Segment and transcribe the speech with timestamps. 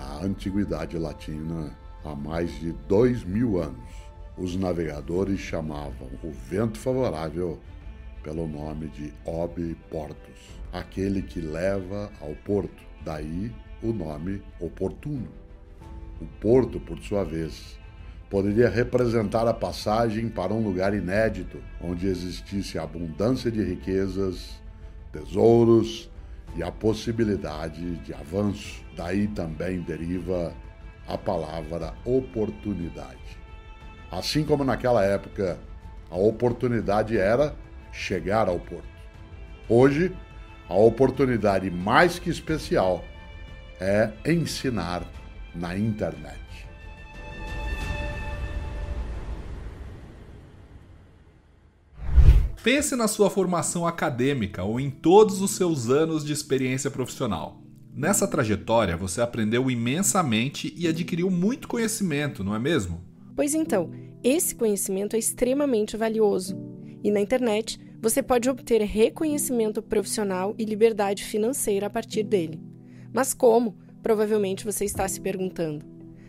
[0.00, 3.92] na Antiguidade Latina há mais de dois mil anos.
[4.38, 7.60] Os navegadores chamavam o vento favorável
[8.22, 13.52] pelo nome de Ob Portus, aquele que leva ao porto, daí
[13.82, 15.28] o nome oportuno.
[16.20, 17.78] O porto, por sua vez,
[18.30, 24.62] poderia representar a passagem para um lugar inédito, onde existisse abundância de riquezas,
[25.12, 26.10] tesouros
[26.56, 28.82] e a possibilidade de avanço.
[29.00, 30.52] Daí também deriva
[31.08, 33.38] a palavra oportunidade.
[34.12, 35.58] Assim como naquela época
[36.10, 37.56] a oportunidade era
[37.90, 38.84] chegar ao porto.
[39.66, 40.14] Hoje,
[40.68, 43.02] a oportunidade mais que especial
[43.80, 45.02] é ensinar
[45.54, 46.68] na internet.
[52.62, 57.69] Pense na sua formação acadêmica ou em todos os seus anos de experiência profissional.
[57.94, 63.00] Nessa trajetória, você aprendeu imensamente e adquiriu muito conhecimento, não é mesmo?
[63.34, 63.90] Pois então,
[64.22, 66.56] esse conhecimento é extremamente valioso.
[67.02, 72.60] E na internet, você pode obter reconhecimento profissional e liberdade financeira a partir dele.
[73.12, 73.76] Mas como?
[74.02, 75.84] Provavelmente você está se perguntando.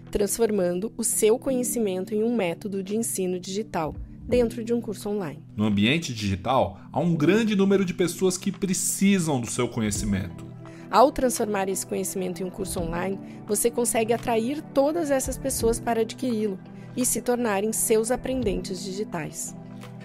[0.10, 3.96] Transformando o seu conhecimento em um método de ensino digital
[4.28, 5.44] dentro de um curso online.
[5.56, 10.51] No ambiente digital, há um grande número de pessoas que precisam do seu conhecimento.
[10.92, 16.02] Ao transformar esse conhecimento em um curso online, você consegue atrair todas essas pessoas para
[16.02, 16.60] adquiri-lo
[16.98, 19.56] e se tornarem seus aprendentes digitais.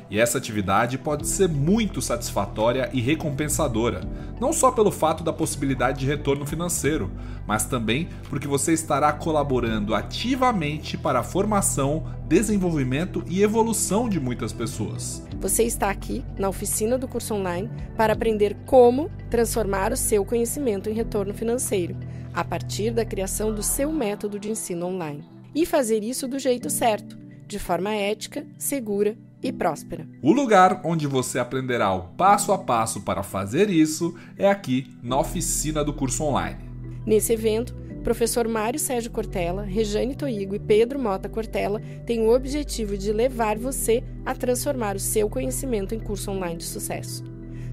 [0.08, 4.02] E essa atividade pode ser muito satisfatória e recompensadora,
[4.40, 7.10] não só pelo fato da possibilidade de retorno financeiro,
[7.46, 14.52] mas também porque você estará colaborando ativamente para a formação, desenvolvimento e evolução de muitas
[14.52, 15.26] pessoas.
[15.40, 20.88] Você está aqui na oficina do curso online para aprender como transformar o seu conhecimento
[20.88, 21.96] em retorno financeiro,
[22.32, 25.24] a partir da criação do seu método de ensino online.
[25.54, 29.16] E fazer isso do jeito certo, de forma ética, segura
[29.48, 30.08] e próspera.
[30.22, 35.18] O lugar onde você aprenderá o passo a passo para fazer isso é aqui na
[35.18, 36.64] oficina do curso online.
[37.04, 42.96] Nesse evento, professor Mário Sérgio Cortella, Rejane Toigo e Pedro Mota Cortella têm o objetivo
[42.96, 47.24] de levar você a transformar o seu conhecimento em curso online de sucesso.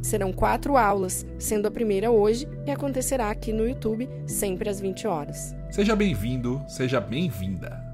[0.02, 5.08] Serão quatro aulas, sendo a primeira hoje e acontecerá aqui no YouTube, sempre às 20
[5.08, 5.56] horas.
[5.72, 7.93] Seja bem-vindo, seja bem-vinda.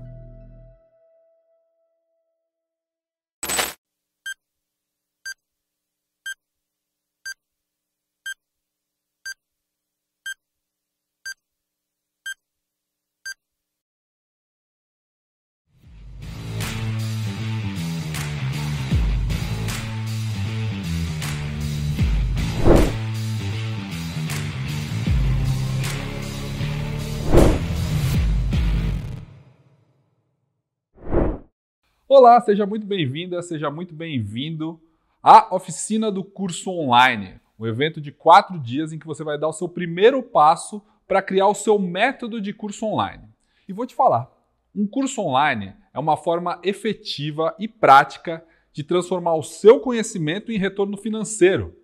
[32.12, 34.82] Olá, seja muito bem-vinda, seja muito bem-vindo
[35.22, 39.48] à oficina do curso online, um evento de quatro dias em que você vai dar
[39.48, 43.26] o seu primeiro passo para criar o seu método de curso online.
[43.68, 44.28] E vou te falar,
[44.76, 48.44] um curso online é uma forma efetiva e prática
[48.74, 51.78] de transformar o seu conhecimento em retorno financeiro.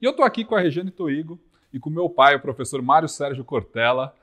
[0.00, 1.40] E eu estou aqui com a Regiane Toigo
[1.72, 4.14] e com meu pai, o professor Mário Sérgio Cortella,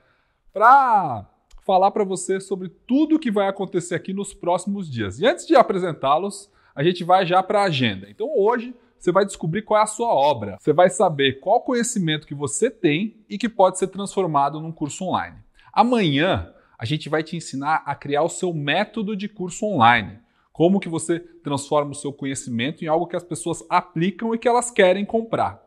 [0.54, 1.29] para
[1.64, 5.18] falar para você sobre tudo o que vai acontecer aqui nos próximos dias.
[5.20, 8.08] E antes de apresentá-los, a gente vai já para a agenda.
[8.08, 10.56] Então hoje você vai descobrir qual é a sua obra.
[10.60, 15.04] Você vai saber qual conhecimento que você tem e que pode ser transformado num curso
[15.04, 15.38] online.
[15.72, 20.18] Amanhã a gente vai te ensinar a criar o seu método de curso online.
[20.52, 24.48] Como que você transforma o seu conhecimento em algo que as pessoas aplicam e que
[24.48, 25.62] elas querem comprar.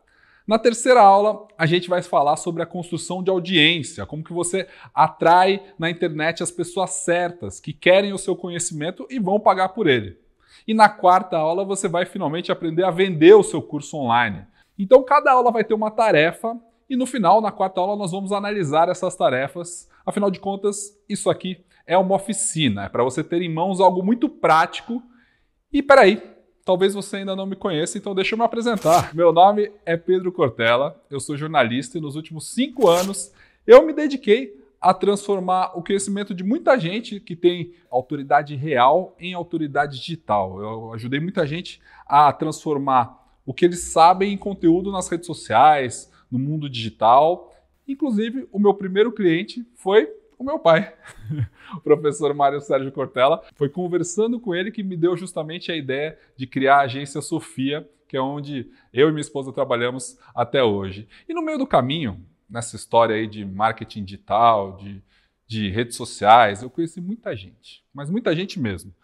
[0.46, 4.68] Na terceira aula, a gente vai falar sobre a construção de audiência, como que você
[4.94, 9.86] atrai na internet as pessoas certas, que querem o seu conhecimento e vão pagar por
[9.86, 10.18] ele.
[10.68, 14.44] E na quarta aula, você vai finalmente aprender a vender o seu curso online.
[14.78, 16.54] Então, cada aula vai ter uma tarefa
[16.90, 19.88] e no final, na quarta aula, nós vamos analisar essas tarefas.
[20.04, 24.02] Afinal de contas, isso aqui é uma oficina, é para você ter em mãos algo
[24.02, 25.02] muito prático.
[25.72, 26.22] E peraí,
[26.64, 29.14] Talvez você ainda não me conheça, então deixa eu me apresentar.
[29.14, 33.30] Meu nome é Pedro Cortella, eu sou jornalista e nos últimos cinco anos
[33.66, 39.34] eu me dediquei a transformar o conhecimento de muita gente que tem autoridade real em
[39.34, 40.58] autoridade digital.
[40.58, 43.14] Eu ajudei muita gente a transformar
[43.44, 47.54] o que eles sabem em conteúdo nas redes sociais, no mundo digital.
[47.86, 50.94] Inclusive, o meu primeiro cliente foi o meu pai,
[51.76, 53.42] o professor Mário Sérgio Cortella.
[53.54, 57.88] Foi conversando com ele que me deu justamente a ideia de criar a agência Sofia,
[58.08, 61.08] que é onde eu e minha esposa trabalhamos até hoje.
[61.28, 65.02] E no meio do caminho, nessa história aí de marketing digital, de
[65.46, 68.94] de redes sociais, eu conheci muita gente, mas muita gente mesmo.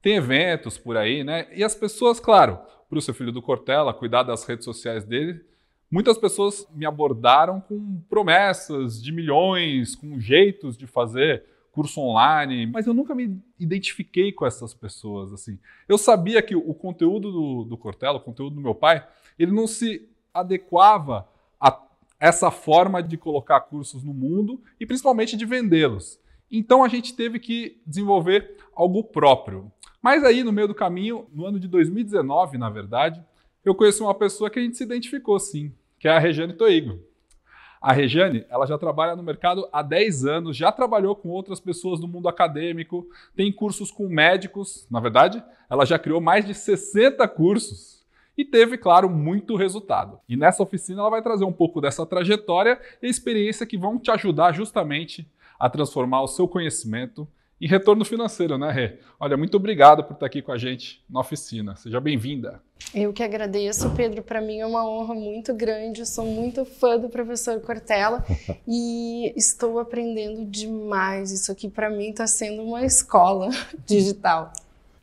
[0.00, 1.46] Tem eventos por aí, né?
[1.54, 2.58] E as pessoas, claro,
[2.88, 5.44] para o seu filho do Cortella, cuidar das redes sociais dele,
[5.92, 12.86] muitas pessoas me abordaram com promessas de milhões, com jeitos de fazer curso online, mas
[12.86, 15.32] eu nunca me identifiquei com essas pessoas.
[15.32, 15.58] assim.
[15.86, 19.06] Eu sabia que o conteúdo do, do Cortella, o conteúdo do meu pai,
[19.38, 21.28] ele não se adequava
[21.60, 21.78] a
[22.18, 26.18] essa forma de colocar cursos no mundo e principalmente de vendê-los.
[26.50, 29.70] Então a gente teve que desenvolver algo próprio.
[30.02, 33.22] Mas aí, no meio do caminho, no ano de 2019, na verdade,
[33.64, 35.72] eu conheci uma pessoa que a gente se identificou sim,
[36.02, 36.98] que é a Regiane Toigo.
[37.80, 42.00] A Regiane, ela já trabalha no mercado há 10 anos, já trabalhou com outras pessoas
[42.00, 43.06] do mundo acadêmico,
[43.36, 45.40] tem cursos com médicos, na verdade,
[45.70, 48.04] ela já criou mais de 60 cursos
[48.36, 50.18] e teve, claro, muito resultado.
[50.28, 54.10] E nessa oficina ela vai trazer um pouco dessa trajetória e experiência que vão te
[54.10, 55.24] ajudar justamente
[55.56, 57.28] a transformar o seu conhecimento
[57.62, 58.98] em retorno financeiro, né, Rê?
[59.20, 61.76] Olha, muito obrigado por estar aqui com a gente na oficina.
[61.76, 62.60] Seja bem-vinda.
[62.92, 64.20] Eu que agradeço, Pedro.
[64.20, 66.00] Para mim é uma honra muito grande.
[66.00, 68.24] Eu sou muito fã do professor Cortella
[68.66, 71.30] e estou aprendendo demais.
[71.30, 73.48] Isso aqui para mim está sendo uma escola
[73.86, 74.52] digital.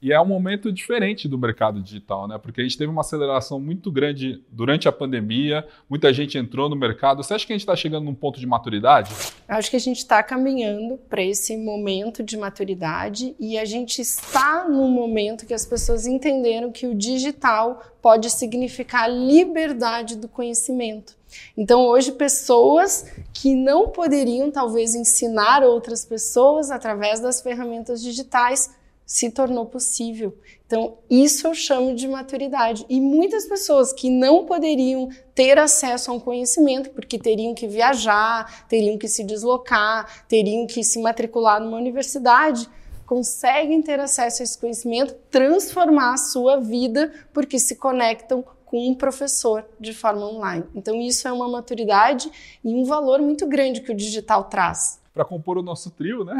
[0.01, 2.37] E é um momento diferente do mercado digital, né?
[2.37, 6.75] Porque a gente teve uma aceleração muito grande durante a pandemia, muita gente entrou no
[6.75, 7.21] mercado.
[7.21, 9.13] Você acha que a gente está chegando num ponto de maturidade?
[9.45, 14.67] Acho que a gente está caminhando para esse momento de maturidade e a gente está
[14.69, 21.19] num momento que as pessoas entenderam que o digital pode significar liberdade do conhecimento.
[21.57, 28.78] Então, hoje, pessoas que não poderiam, talvez, ensinar outras pessoas através das ferramentas digitais
[29.09, 30.37] se tornou possível.
[30.67, 32.85] Então, isso eu chamo de maturidade.
[32.87, 38.67] E muitas pessoas que não poderiam ter acesso a um conhecimento, porque teriam que viajar,
[38.67, 42.69] teriam que se deslocar, teriam que se matricular numa universidade,
[43.07, 48.93] conseguem ter acesso a esse conhecimento, transformar a sua vida, porque se conectam com um
[48.93, 50.65] professor de forma online.
[50.75, 52.29] Então, isso é uma maturidade
[52.63, 56.37] e um valor muito grande que o digital traz para compor o nosso trio, né?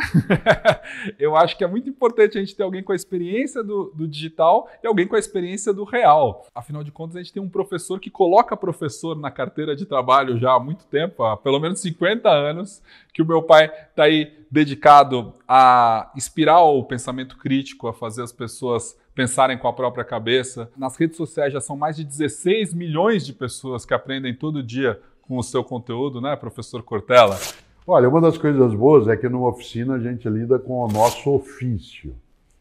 [1.19, 4.07] eu acho que é muito importante a gente ter alguém com a experiência do, do,
[4.07, 6.47] digital e alguém com a experiência do real.
[6.55, 10.39] Afinal de contas, a gente tem um professor que coloca professor na carteira de trabalho
[10.39, 12.81] já há muito tempo, há pelo menos 50 anos,
[13.13, 18.31] que o meu pai está aí dedicado a inspirar o pensamento crítico, a fazer as
[18.31, 20.71] pessoas pensarem com a própria cabeça.
[20.77, 25.01] Nas redes sociais já são mais de 16 milhões de pessoas que aprendem todo dia
[25.21, 27.37] com o seu conteúdo, né, professor Cortella?
[27.91, 31.27] Olha, uma das coisas boas é que numa oficina a gente lida com o nosso
[31.33, 32.13] ofício.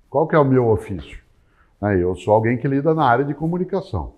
[0.09, 1.19] Qual que é o meu ofício?
[2.01, 4.15] Eu sou alguém que lida na área de comunicação.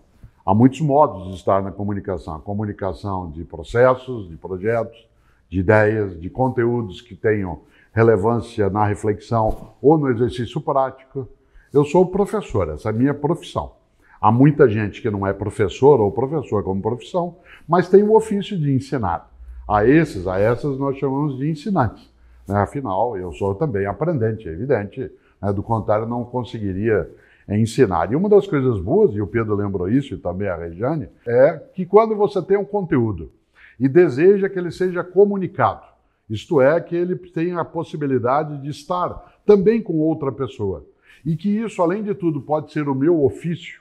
[0.47, 2.37] Há muitos modos de estar na comunicação.
[2.37, 5.05] A comunicação de processos, de projetos,
[5.49, 7.59] de ideias, de conteúdos que tenham
[7.93, 11.27] relevância na reflexão ou no exercício prático.
[11.73, 13.73] Eu sou professor, essa é a minha profissão.
[14.21, 17.35] Há muita gente que não é professor ou professor como profissão,
[17.67, 19.29] mas tem o ofício de ensinar.
[19.71, 22.11] A esses, a essas nós chamamos de ensinantes.
[22.49, 22.57] Né?
[22.57, 25.09] Afinal, eu sou também aprendente, é evidente.
[25.41, 25.53] Né?
[25.53, 27.09] Do contrário, não conseguiria
[27.49, 28.11] ensinar.
[28.11, 31.53] E uma das coisas boas, e o Pedro lembrou isso, e também a Regiane, é
[31.73, 33.31] que quando você tem um conteúdo
[33.79, 35.87] e deseja que ele seja comunicado,
[36.29, 40.85] isto é, que ele tenha a possibilidade de estar também com outra pessoa,
[41.25, 43.81] e que isso, além de tudo, pode ser o meu ofício,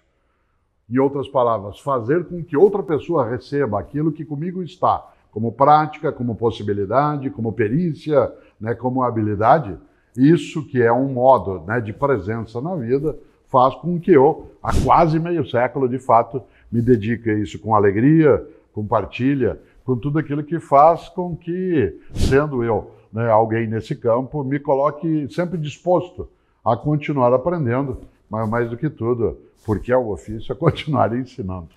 [0.88, 6.12] em outras palavras, fazer com que outra pessoa receba aquilo que comigo está, como prática,
[6.12, 9.78] como possibilidade, como perícia, né, como habilidade.
[10.18, 13.16] Isso que é um modo né, de presença na vida
[13.48, 17.76] faz com que eu, há quase meio século, de fato, me dedique a isso com
[17.76, 23.96] alegria, com partilha, com tudo aquilo que faz com que, sendo eu né, alguém nesse
[23.96, 26.30] campo, me coloque sempre disposto
[26.64, 31.70] a continuar aprendendo, mas mais do que tudo, porque é o ofício, a continuar ensinando.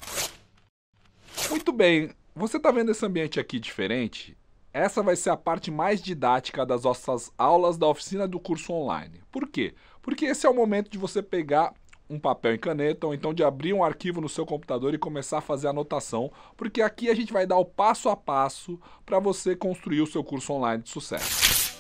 [1.51, 2.11] Muito bem.
[2.35, 4.35] Você está vendo esse ambiente aqui diferente?
[4.73, 9.21] Essa vai ser a parte mais didática das nossas aulas da oficina do curso online.
[9.31, 9.75] Por quê?
[10.01, 11.75] Porque esse é o momento de você pegar
[12.09, 15.39] um papel e caneta, ou então de abrir um arquivo no seu computador e começar
[15.39, 19.55] a fazer anotação, porque aqui a gente vai dar o passo a passo para você
[19.55, 21.72] construir o seu curso online de sucesso.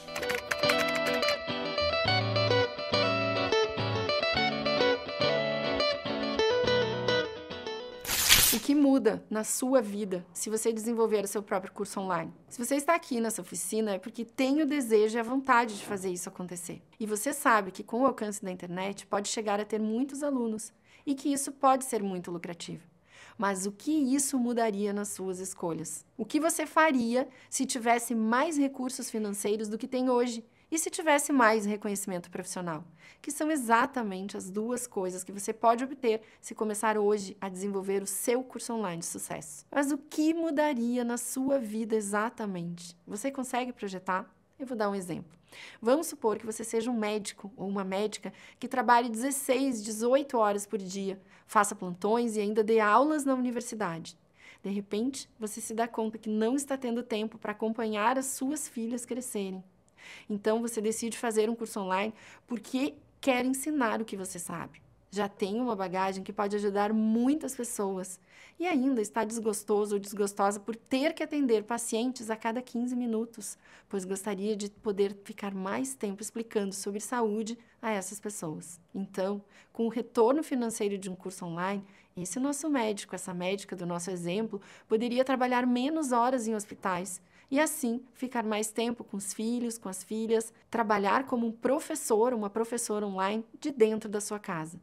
[8.62, 12.33] Que muda na sua vida se você desenvolver o seu próprio curso online.
[12.49, 15.85] Se você está aqui nessa oficina é porque tem o desejo e a vontade de
[15.85, 16.81] fazer isso acontecer.
[17.00, 20.73] E você sabe que com o alcance da internet pode chegar a ter muitos alunos
[21.04, 22.85] e que isso pode ser muito lucrativo.
[23.37, 26.07] Mas o que isso mudaria nas suas escolhas?
[26.16, 30.45] O que você faria se tivesse mais recursos financeiros do que tem hoje?
[30.73, 32.83] E se tivesse mais reconhecimento profissional?
[33.21, 38.02] Que são exatamente as duas coisas que você pode obter se começar hoje a desenvolver
[38.02, 39.67] o seu curso online de sucesso.
[39.71, 42.97] Mas o que mudaria na sua vida exatamente?
[43.07, 44.35] Você consegue projetar?
[44.59, 45.38] Eu vou dar um exemplo.
[45.79, 50.64] Vamos supor que você seja um médico ou uma médica que trabalhe 16, 18 horas
[50.64, 54.17] por dia, faça plantões e ainda dê aulas na universidade.
[54.62, 58.67] De repente, você se dá conta que não está tendo tempo para acompanhar as suas
[58.67, 59.62] filhas crescerem.
[60.28, 62.14] Então, você decide fazer um curso online
[62.47, 64.82] porque quer ensinar o que você sabe
[65.14, 68.18] já tem uma bagagem que pode ajudar muitas pessoas
[68.59, 73.59] e ainda está desgostoso ou desgostosa por ter que atender pacientes a cada 15 minutos,
[73.90, 78.80] pois gostaria de poder ficar mais tempo explicando sobre saúde a essas pessoas.
[78.94, 81.85] Então, com o retorno financeiro de um curso online,
[82.16, 87.21] esse nosso médico, essa médica do nosso exemplo, poderia trabalhar menos horas em hospitais
[87.52, 92.35] e assim ficar mais tempo com os filhos, com as filhas, trabalhar como um professor,
[92.35, 94.80] uma professora online de dentro da sua casa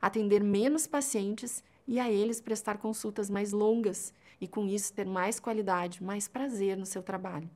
[0.00, 5.40] atender menos pacientes e a eles prestar consultas mais longas e com isso ter mais
[5.40, 7.48] qualidade, mais prazer no seu trabalho.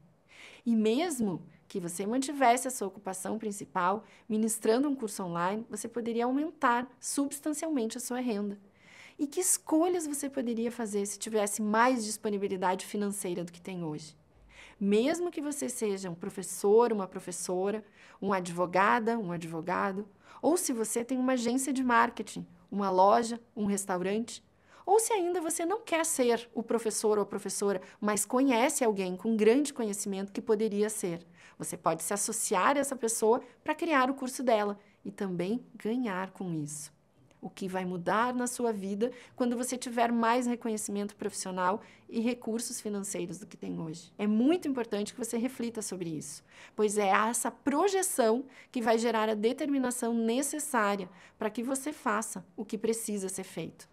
[0.64, 6.24] E mesmo que você mantivesse a sua ocupação principal, ministrando um curso online, você poderia
[6.24, 8.58] aumentar substancialmente a sua renda.
[9.18, 14.16] E que escolhas você poderia fazer se tivesse mais disponibilidade financeira do que tem hoje?
[14.80, 17.84] Mesmo que você seja um professor, uma professora,
[18.20, 20.08] um advogada, um advogado,
[20.40, 24.42] ou se você tem uma agência de marketing, uma loja, um restaurante,
[24.86, 29.16] ou se ainda você não quer ser o professor ou a professora, mas conhece alguém
[29.16, 31.26] com grande conhecimento que poderia ser.
[31.58, 36.30] Você pode se associar a essa pessoa para criar o curso dela e também ganhar
[36.30, 36.90] com isso
[37.40, 42.80] o que vai mudar na sua vida quando você tiver mais reconhecimento profissional e recursos
[42.80, 44.12] financeiros do que tem hoje.
[44.18, 46.44] É muito importante que você reflita sobre isso,
[46.76, 52.64] pois é essa projeção que vai gerar a determinação necessária para que você faça o
[52.64, 53.88] que precisa ser feito.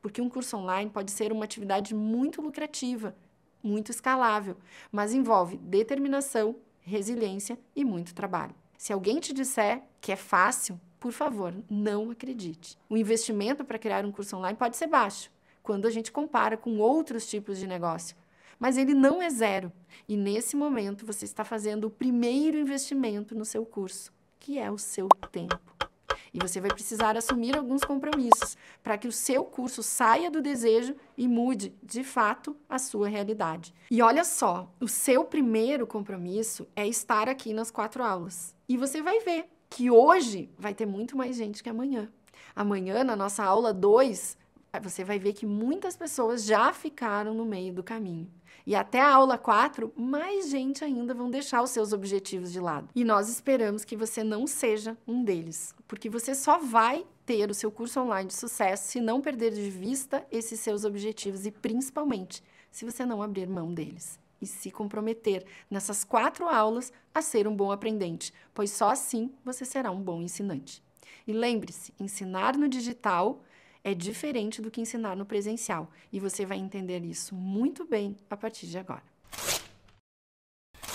[0.00, 3.16] Porque um curso online pode ser uma atividade muito lucrativa,
[3.62, 4.56] muito escalável,
[4.90, 8.54] mas envolve determinação, resiliência e muito trabalho.
[8.76, 12.78] Se alguém te disser que é fácil, por favor, não acredite.
[12.88, 16.78] O investimento para criar um curso online pode ser baixo, quando a gente compara com
[16.78, 18.16] outros tipos de negócio.
[18.56, 19.72] Mas ele não é zero.
[20.08, 24.78] E nesse momento você está fazendo o primeiro investimento no seu curso, que é o
[24.78, 25.58] seu tempo.
[26.32, 30.94] E você vai precisar assumir alguns compromissos para que o seu curso saia do desejo
[31.18, 33.74] e mude, de fato, a sua realidade.
[33.90, 38.54] E olha só, o seu primeiro compromisso é estar aqui nas quatro aulas.
[38.68, 42.08] E você vai ver que hoje vai ter muito mais gente que amanhã.
[42.54, 44.36] Amanhã, na nossa aula 2,
[44.82, 48.30] você vai ver que muitas pessoas já ficaram no meio do caminho.
[48.66, 52.88] E até a aula 4, mais gente ainda vão deixar os seus objetivos de lado.
[52.94, 57.54] E nós esperamos que você não seja um deles, porque você só vai ter o
[57.54, 62.42] seu curso online de sucesso se não perder de vista esses seus objetivos e principalmente
[62.70, 67.54] se você não abrir mão deles e se comprometer nessas quatro aulas a ser um
[67.54, 70.82] bom aprendente, pois só assim você será um bom ensinante.
[71.26, 73.40] E lembre-se: ensinar no digital
[73.84, 78.36] é diferente do que ensinar no presencial, e você vai entender isso muito bem a
[78.36, 79.02] partir de agora.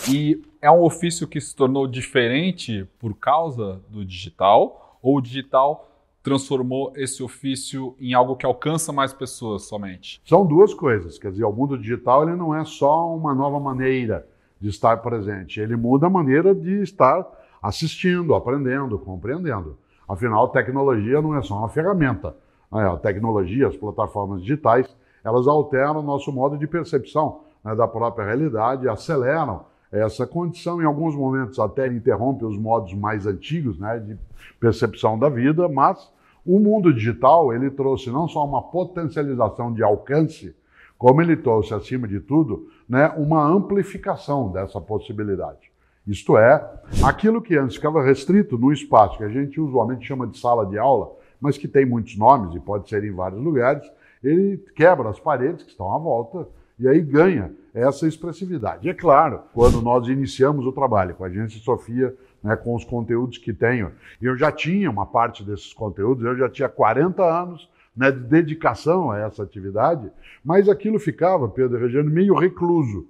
[0.10, 5.97] E é um ofício que se tornou diferente por causa do digital, ou o digital
[6.28, 10.22] transformou esse ofício em algo que alcança mais pessoas somente?
[10.26, 11.18] São duas coisas.
[11.18, 14.28] Quer dizer, o mundo digital ele não é só uma nova maneira
[14.60, 17.26] de estar presente, ele muda a maneira de estar
[17.64, 19.78] assistindo, aprendendo, compreendendo.
[20.06, 22.36] Afinal, tecnologia não é só uma ferramenta.
[22.74, 22.86] Né?
[22.86, 24.94] A tecnologia, as plataformas digitais,
[25.24, 30.86] elas alteram o nosso modo de percepção né, da própria realidade, aceleram essa condição, em
[30.86, 34.18] alguns momentos até interrompe os modos mais antigos né, de
[34.60, 36.17] percepção da vida, mas
[36.48, 40.56] o mundo digital, ele trouxe não só uma potencialização de alcance,
[40.98, 45.70] como ele trouxe, acima de tudo, né, uma amplificação dessa possibilidade.
[46.08, 46.66] Isto é,
[47.04, 50.78] aquilo que antes ficava restrito no espaço, que a gente usualmente chama de sala de
[50.78, 53.84] aula, mas que tem muitos nomes e pode ser em vários lugares,
[54.24, 56.48] ele quebra as paredes que estão à volta
[56.80, 58.88] e aí ganha essa expressividade.
[58.88, 62.84] E é claro, quando nós iniciamos o trabalho com a Agência Sofia, né, com os
[62.84, 63.92] conteúdos que tenho.
[64.22, 69.12] Eu já tinha uma parte desses conteúdos, eu já tinha 40 anos né, de dedicação
[69.12, 70.10] a essa atividade,
[70.44, 73.08] mas aquilo ficava, Pedro Regiano, meio recluso.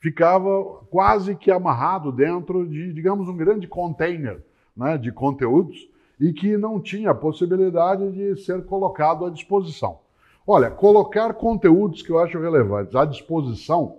[0.00, 4.42] Ficava quase que amarrado dentro de, digamos, um grande container
[4.76, 5.88] né, de conteúdos
[6.18, 9.98] e que não tinha possibilidade de ser colocado à disposição.
[10.46, 13.96] Olha, colocar conteúdos que eu acho relevantes à disposição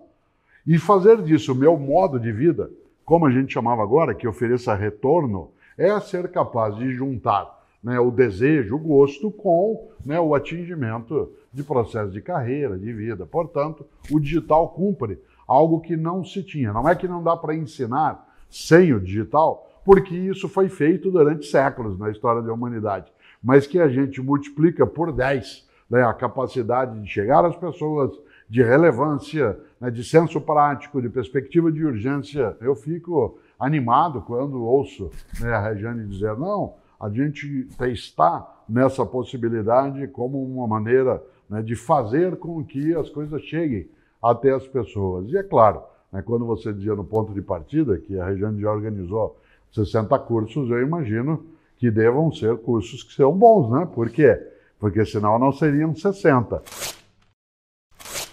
[0.66, 2.70] e fazer disso o meu modo de vida,
[3.12, 8.10] como a gente chamava agora, que ofereça retorno, é ser capaz de juntar né, o
[8.10, 13.26] desejo, o gosto com né, o atingimento de processo de carreira, de vida.
[13.26, 16.72] Portanto, o digital cumpre algo que não se tinha.
[16.72, 21.48] Não é que não dá para ensinar sem o digital, porque isso foi feito durante
[21.48, 23.12] séculos na história da humanidade,
[23.44, 28.18] mas que a gente multiplica por 10 né, a capacidade de chegar às pessoas,
[28.52, 32.58] de relevância, né, de senso prático, de perspectiva de urgência.
[32.60, 40.06] Eu fico animado quando ouço né, a Regiane dizer: não, a gente está nessa possibilidade
[40.10, 43.88] como uma maneira né, de fazer com que as coisas cheguem
[44.22, 45.30] até as pessoas.
[45.30, 45.82] E é claro,
[46.12, 49.40] né, quando você dizia no ponto de partida que a região já organizou
[49.72, 51.46] 60 cursos, eu imagino
[51.78, 53.88] que devam ser cursos que são bons, né?
[53.96, 54.38] Por quê?
[54.78, 56.62] Porque senão não seriam 60.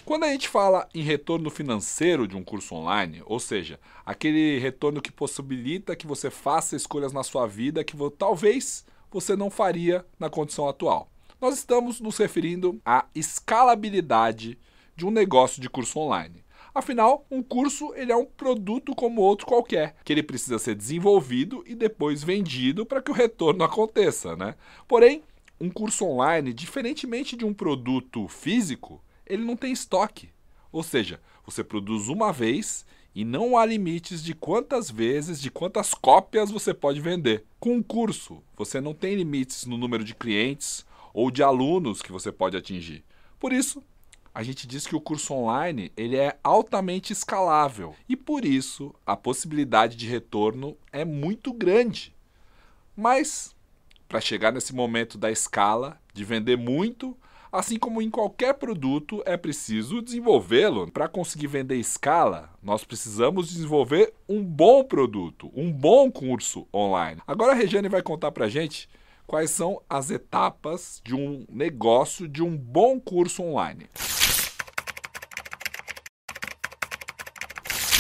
[0.09, 5.03] Quando a gente fala em retorno financeiro de um curso online, ou seja, aquele retorno
[5.03, 10.31] que possibilita que você faça escolhas na sua vida que talvez você não faria na
[10.31, 11.11] condição atual.
[11.39, 14.59] Nós estamos nos referindo à escalabilidade
[14.97, 16.43] de um negócio de curso online.
[16.75, 21.63] Afinal, um curso ele é um produto como outro qualquer, que ele precisa ser desenvolvido
[21.67, 24.55] e depois vendido para que o retorno aconteça, né?
[24.89, 25.23] Porém,
[25.61, 30.31] um curso online, diferentemente de um produto físico, ele não tem estoque.
[30.73, 35.95] Ou seja, você produz uma vez e não há limites de quantas vezes, de quantas
[35.95, 37.45] cópias você pode vender.
[37.59, 42.13] Com um curso, você não tem limites no número de clientes ou de alunos que
[42.13, 43.05] você pode atingir.
[43.39, 43.83] Por isso,
[44.35, 49.17] a gente diz que o curso online ele é altamente escalável e por isso a
[49.17, 52.15] possibilidade de retorno é muito grande.
[52.97, 53.57] Mas
[54.09, 57.17] para chegar nesse momento da escala, de vender muito,
[57.51, 60.91] Assim como em qualquer produto, é preciso desenvolvê-lo.
[60.91, 67.23] Para conseguir vender escala, nós precisamos desenvolver um bom produto, um bom curso online.
[67.27, 68.89] Agora a Regiane vai contar para a gente
[69.27, 73.87] quais são as etapas de um negócio de um bom curso online.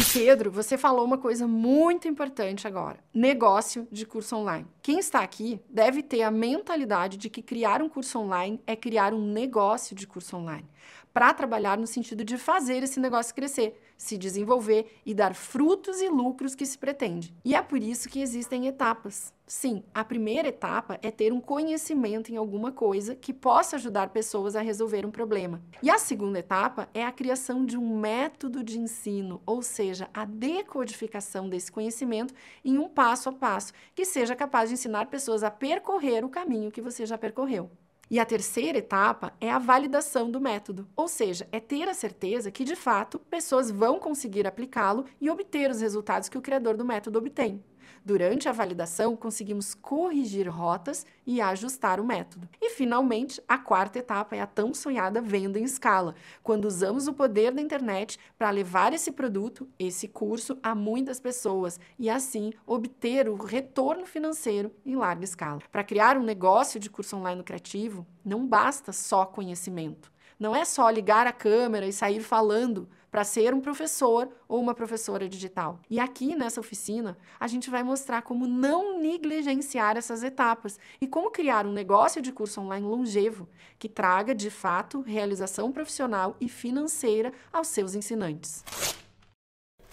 [0.05, 4.67] Pedro, você falou uma coisa muito importante agora: negócio de curso online.
[4.83, 9.13] Quem está aqui deve ter a mentalidade de que criar um curso online é criar
[9.13, 10.69] um negócio de curso online
[11.12, 16.09] para trabalhar no sentido de fazer esse negócio crescer, se desenvolver e dar frutos e
[16.09, 17.35] lucros que se pretende.
[17.44, 19.33] E é por isso que existem etapas.
[19.47, 24.55] Sim, a primeira etapa é ter um conhecimento em alguma coisa que possa ajudar pessoas
[24.55, 25.62] a resolver um problema.
[25.83, 30.27] E a segunda etapa é a criação de um método de ensino, ou seja, a
[30.27, 35.51] decodificação desse conhecimento em um passo a passo que seja capaz de ensinar pessoas a
[35.51, 37.71] percorrer o caminho que você já percorreu.
[38.11, 42.51] E a terceira etapa é a validação do método, ou seja, é ter a certeza
[42.51, 46.85] que de fato pessoas vão conseguir aplicá-lo e obter os resultados que o criador do
[46.87, 47.62] método obtém.
[48.05, 52.48] Durante a validação, conseguimos corrigir rotas e ajustar o método.
[52.61, 57.12] E, finalmente, a quarta etapa é a tão sonhada venda em escala, quando usamos o
[57.12, 63.29] poder da internet para levar esse produto, esse curso, a muitas pessoas e, assim, obter
[63.29, 65.61] o retorno financeiro em larga escala.
[65.70, 70.11] Para criar um negócio de curso online lucrativo, não basta só conhecimento.
[70.38, 74.75] Não é só ligar a câmera e sair falando para ser um professor ou uma
[74.75, 75.81] professora digital.
[75.88, 81.31] E aqui nessa oficina, a gente vai mostrar como não negligenciar essas etapas e como
[81.31, 87.33] criar um negócio de curso online longevo que traga, de fato, realização profissional e financeira
[87.53, 88.64] aos seus ensinantes.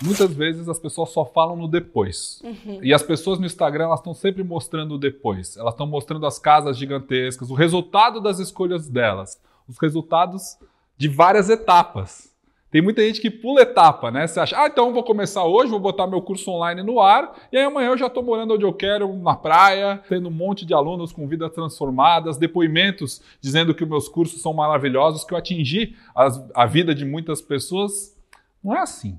[0.04, 2.42] Muitas vezes as pessoas só falam no depois.
[2.44, 2.80] Uhum.
[2.84, 5.56] E as pessoas no Instagram elas estão sempre mostrando o depois.
[5.56, 10.58] Elas estão mostrando as casas gigantescas, o resultado das escolhas delas, os resultados
[10.98, 12.35] de várias etapas.
[12.76, 14.28] Tem muita gente que pula etapa, né?
[14.28, 17.56] Você acha, ah, então vou começar hoje, vou botar meu curso online no ar, e
[17.56, 20.74] aí amanhã eu já estou morando onde eu quero, na praia, tendo um monte de
[20.74, 25.96] alunos com vidas transformadas, depoimentos dizendo que os meus cursos são maravilhosos, que eu atingi
[26.14, 28.14] as, a vida de muitas pessoas.
[28.62, 29.18] Não é assim.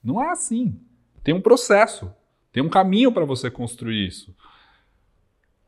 [0.00, 0.78] Não é assim.
[1.24, 2.08] Tem um processo,
[2.52, 4.32] tem um caminho para você construir isso.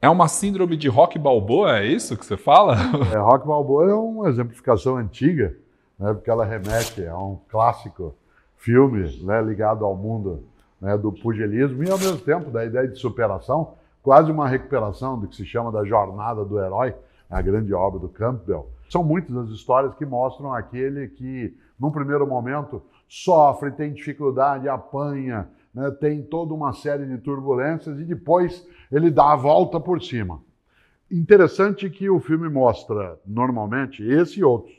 [0.00, 2.76] É uma síndrome de rock balboa, é isso que você fala?
[3.12, 5.65] É, rock balboa é uma exemplificação antiga
[5.98, 8.14] né, porque ela remete a um clássico
[8.56, 10.44] filme né, ligado ao mundo
[10.80, 15.26] né, do pugilismo e, ao mesmo tempo, da ideia de superação, quase uma recuperação do
[15.26, 16.94] que se chama da jornada do herói,
[17.28, 18.68] a grande obra do Campbell.
[18.88, 25.48] São muitas as histórias que mostram aquele que, num primeiro momento, sofre, tem dificuldade, apanha,
[25.74, 30.40] né, tem toda uma série de turbulências e depois ele dá a volta por cima.
[31.10, 34.75] Interessante que o filme mostra, normalmente, esse e outros.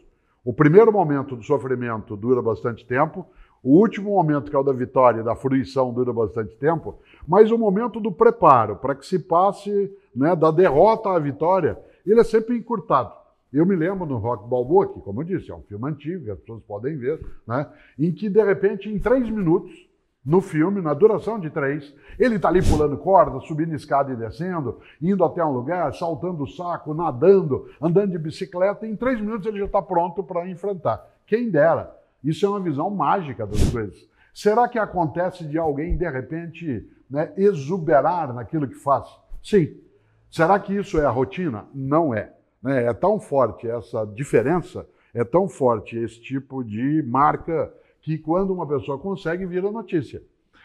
[0.48, 3.28] O primeiro momento do sofrimento dura bastante tempo,
[3.62, 7.58] o último momento, que é o da vitória da fruição, dura bastante tempo, mas o
[7.58, 12.56] momento do preparo, para que se passe né, da derrota à vitória, ele é sempre
[12.56, 13.12] encurtado.
[13.52, 16.40] Eu me lembro no Rock Balboa, que, como eu disse, é um filme antigo, as
[16.40, 17.68] pessoas podem ver, né,
[18.00, 19.87] em que, de repente, em três minutos,
[20.28, 24.82] no filme, na duração de três, ele está ali pulando corda, subindo escada e descendo,
[25.02, 29.48] indo até um lugar, saltando o saco, nadando, andando de bicicleta, e em três minutos
[29.48, 31.02] ele já está pronto para enfrentar.
[31.26, 31.96] Quem dera.
[32.22, 34.06] Isso é uma visão mágica das coisas.
[34.34, 39.08] Será que acontece de alguém, de repente, né, exuberar naquilo que faz?
[39.42, 39.78] Sim.
[40.30, 41.64] Será que isso é a rotina?
[41.74, 42.34] Não é.
[42.62, 42.84] Né?
[42.84, 47.72] É tão forte essa diferença, é tão forte esse tipo de marca
[48.08, 50.24] que quando uma pessoa consegue, vira notícia.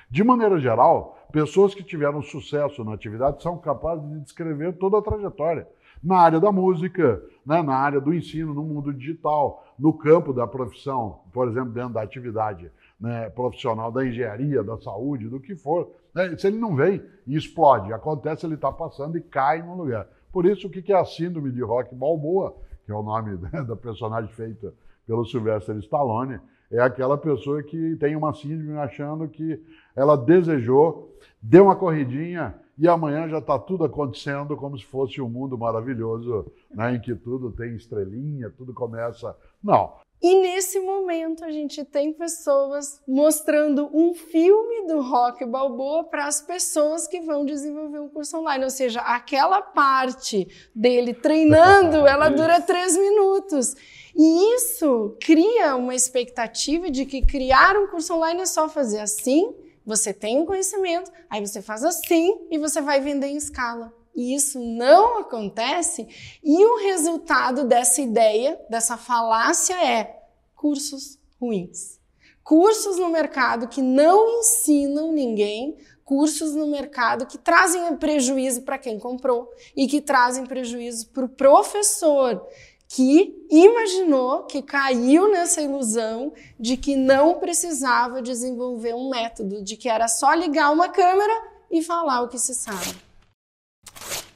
[0.08, 5.02] De maneira geral, pessoas que tiveram sucesso na atividade são capazes de descrever toda a
[5.02, 5.66] trajetória.
[6.00, 10.46] Na área da música, né, na área do ensino, no mundo digital, no campo da
[10.46, 15.90] profissão, por exemplo, dentro da atividade né, profissional da engenharia, da saúde, do que for.
[16.14, 20.06] Né, se ele não vem e explode, acontece, ele está passando e cai no lugar.
[20.32, 22.54] Por isso, o que é a síndrome de Rock Balboa,
[22.86, 24.72] que é o nome né, da personagem feita
[25.04, 26.38] pelo Sylvester Stallone,
[26.72, 29.62] é aquela pessoa que tem uma síndrome achando que
[29.94, 35.28] ela desejou, deu uma corridinha e amanhã já está tudo acontecendo como se fosse um
[35.28, 39.36] mundo maravilhoso, né, em que tudo tem estrelinha, tudo começa.
[39.62, 39.96] Não.
[40.22, 46.40] E nesse momento a gente tem pessoas mostrando um filme do Rock Balboa para as
[46.40, 48.62] pessoas que vão desenvolver um curso online.
[48.62, 53.74] Ou seja, aquela parte dele treinando, ela dura três minutos.
[54.14, 59.52] E isso cria uma expectativa de que criar um curso online é só fazer assim,
[59.84, 63.92] você tem um conhecimento, aí você faz assim e você vai vender em escala.
[64.14, 66.06] E isso não acontece,
[66.42, 70.22] e o resultado dessa ideia, dessa falácia é
[70.54, 71.98] cursos ruins.
[72.44, 78.98] Cursos no mercado que não ensinam ninguém, cursos no mercado que trazem prejuízo para quem
[78.98, 82.46] comprou e que trazem prejuízo para o professor
[82.88, 89.88] que imaginou, que caiu nessa ilusão de que não precisava desenvolver um método, de que
[89.88, 91.32] era só ligar uma câmera
[91.70, 92.94] e falar o que se sabe.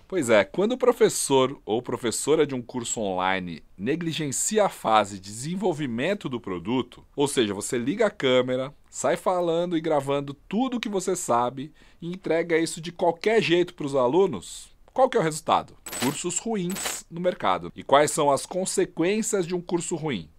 [0.09, 5.33] Pois é, quando o professor ou professora de um curso online negligencia a fase de
[5.33, 10.81] desenvolvimento do produto, ou seja, você liga a câmera, sai falando e gravando tudo o
[10.81, 15.21] que você sabe e entrega isso de qualquer jeito para os alunos, qual que é
[15.21, 15.77] o resultado?
[16.01, 17.73] Cursos ruins no mercado.
[17.75, 20.31] E quais são as consequências de um curso ruim?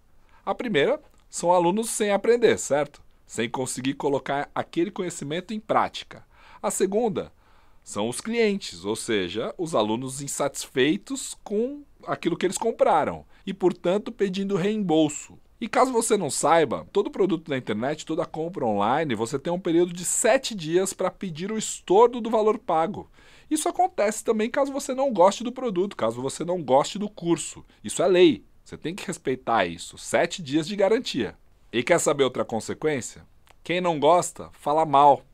[0.46, 3.02] A primeira são alunos sem aprender, certo?
[3.26, 6.26] Sem conseguir colocar aquele conhecimento em prática.
[6.60, 7.30] A segunda
[7.88, 14.12] são os clientes, ou seja, os alunos insatisfeitos com aquilo que eles compraram e, portanto,
[14.12, 15.38] pedindo reembolso.
[15.58, 19.58] E caso você não saiba, todo produto na internet, toda compra online, você tem um
[19.58, 23.10] período de 7 dias para pedir o estorno do valor pago.
[23.50, 27.64] Isso acontece também caso você não goste do produto, caso você não goste do curso.
[27.82, 28.44] Isso é lei.
[28.66, 29.96] Você tem que respeitar isso.
[29.96, 31.38] Sete dias de garantia.
[31.72, 33.26] E quer saber outra consequência?
[33.64, 35.24] Quem não gosta, fala mal.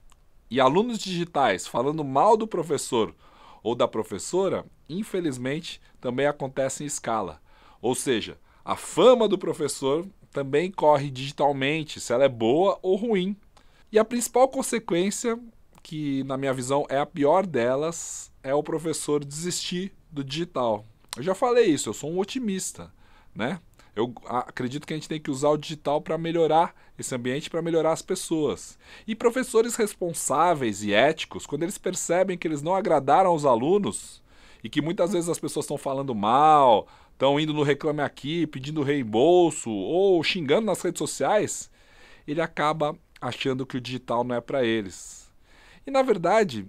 [0.54, 3.12] E alunos digitais falando mal do professor
[3.60, 7.42] ou da professora, infelizmente, também acontece em escala.
[7.82, 13.36] Ou seja, a fama do professor também corre digitalmente, se ela é boa ou ruim.
[13.90, 15.36] E a principal consequência
[15.82, 20.86] que, na minha visão, é a pior delas, é o professor desistir do digital.
[21.16, 22.92] Eu já falei isso, eu sou um otimista,
[23.34, 23.58] né?
[23.96, 27.62] Eu acredito que a gente tem que usar o digital para melhorar esse ambiente, para
[27.62, 28.76] melhorar as pessoas.
[29.06, 34.22] E professores responsáveis e éticos, quando eles percebem que eles não agradaram aos alunos
[34.64, 38.82] e que muitas vezes as pessoas estão falando mal, estão indo no Reclame Aqui, pedindo
[38.82, 41.70] reembolso ou xingando nas redes sociais,
[42.26, 45.32] ele acaba achando que o digital não é para eles.
[45.86, 46.66] E na verdade,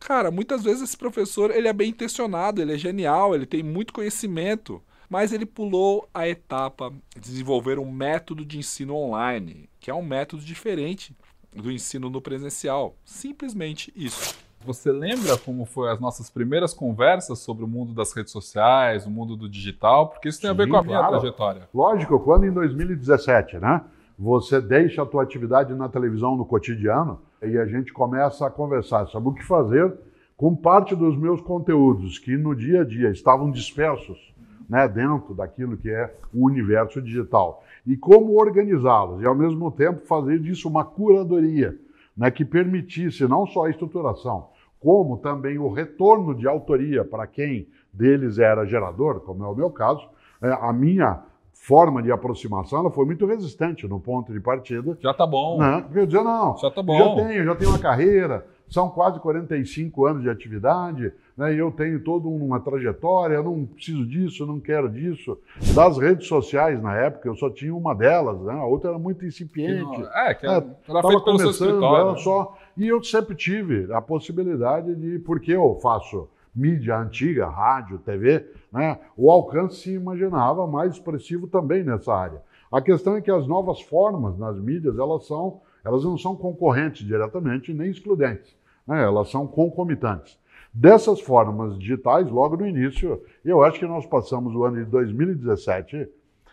[0.00, 3.92] cara, muitas vezes esse professor ele é bem intencionado, ele é genial, ele tem muito
[3.92, 9.94] conhecimento, mas ele pulou a etapa de desenvolver um método de ensino online, que é
[9.94, 11.14] um método diferente
[11.54, 12.94] do ensino no presencial.
[13.04, 14.34] Simplesmente isso.
[14.64, 19.10] Você lembra como foi as nossas primeiras conversas sobre o mundo das redes sociais, o
[19.10, 20.08] mundo do digital?
[20.08, 21.20] Porque isso tem Sim, a ver com a minha claro.
[21.20, 21.68] trajetória.
[21.74, 23.82] Lógico, quando em 2017, né?
[24.18, 29.06] Você deixa a tua atividade na televisão no cotidiano e a gente começa a conversar
[29.08, 29.92] sobre o que fazer
[30.38, 34.31] com parte dos meus conteúdos que no dia a dia estavam dispersos
[34.68, 40.06] né, dentro daquilo que é o universo digital e como organizá-los e ao mesmo tempo
[40.06, 41.76] fazer disso uma curadoria
[42.16, 44.48] né, que permitisse não só a estruturação,
[44.80, 49.70] como também o retorno de autoria para quem deles era gerador, como é o meu
[49.70, 50.08] caso,
[50.40, 51.22] é, a minha
[51.52, 54.98] forma de aproximação ela foi muito resistente no ponto de partida.
[55.00, 55.58] Já tá bom.
[55.58, 55.84] Né?
[55.94, 56.98] Eu dizia, não, já tá bom.
[56.98, 61.70] Já tenho, já tenho uma carreira, são quase 45 anos de atividade, né, e eu
[61.70, 65.38] tenho toda uma trajetória, eu não preciso disso, não quero disso.
[65.74, 69.26] Das redes sociais, na época, eu só tinha uma delas, né, a outra era muito
[69.26, 69.90] incipiente.
[69.90, 71.96] Que não, é, que era, é, era feito pelo seu escritório.
[71.96, 77.98] Ela só, e eu sempre tive a possibilidade de, porque eu faço mídia antiga, rádio,
[77.98, 82.40] TV, né, o alcance se imaginava mais expressivo também nessa área.
[82.70, 87.06] A questão é que as novas formas nas mídias, elas são, elas não são concorrentes
[87.06, 89.02] diretamente nem excludentes né?
[89.02, 90.38] elas são concomitantes.
[90.74, 96.08] Dessas formas digitais, logo no início, eu acho que nós passamos o ano de 2017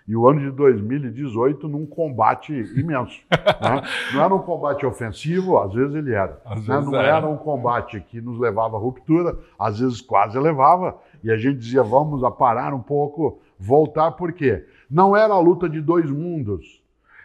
[0.10, 3.22] e o ano de 2018 num combate imenso.
[3.62, 3.82] Né?
[4.14, 6.42] Não era um combate ofensivo, às vezes ele era.
[6.46, 6.82] Né?
[6.82, 7.18] Não era.
[7.18, 11.60] era um combate que nos levava à ruptura, às vezes quase levava, e a gente
[11.60, 14.66] dizia, vamos a parar um pouco, voltar, por quê?
[14.90, 16.82] Não era a luta de dois mundos,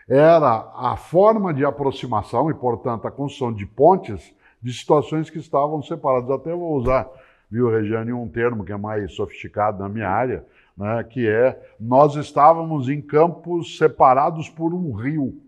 [0.08, 4.34] era a forma de aproximação e, portanto, a construção de pontes
[4.64, 6.30] de situações que estavam separadas.
[6.30, 7.06] Até vou usar,
[7.50, 10.42] viu, Regiane, um termo que é mais sofisticado na minha área,
[10.74, 15.38] né, que é nós estávamos em campos separados por um rio.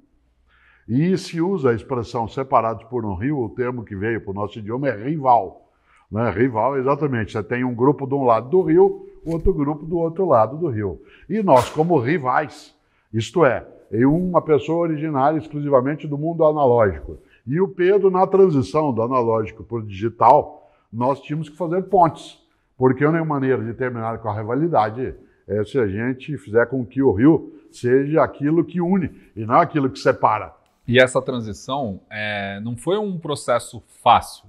[0.86, 4.34] E se usa a expressão separados por um rio, o termo que veio para o
[4.34, 5.66] nosso idioma é rival.
[6.12, 6.30] Né?
[6.30, 7.32] Rival, exatamente.
[7.32, 10.68] Você tem um grupo de um lado do rio, outro grupo do outro lado do
[10.68, 11.00] rio.
[11.28, 12.72] E nós, como rivais,
[13.12, 19.02] isto é, uma pessoa originária exclusivamente do mundo analógico e o Pedro, na transição do
[19.02, 22.38] analógico para o digital, nós tínhamos que fazer pontes,
[22.76, 25.14] porque a única maneira de terminar com a rivalidade
[25.46, 29.56] é se a gente fizer com que o Rio seja aquilo que une e não
[29.56, 30.52] aquilo que separa.
[30.88, 34.46] E essa transição é, não foi um processo fácil.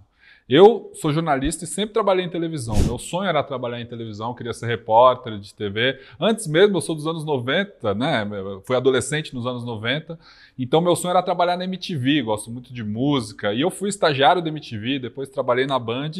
[0.49, 2.81] Eu sou jornalista e sempre trabalhei em televisão.
[2.83, 5.99] Meu sonho era trabalhar em televisão, queria ser repórter de TV.
[6.17, 8.25] Antes mesmo, eu sou dos anos 90, né?
[8.63, 10.17] Fui adolescente nos anos 90.
[10.57, 13.53] Então, meu sonho era trabalhar na MTV, gosto muito de música.
[13.53, 16.11] E eu fui estagiário da MTV, depois trabalhei na Band.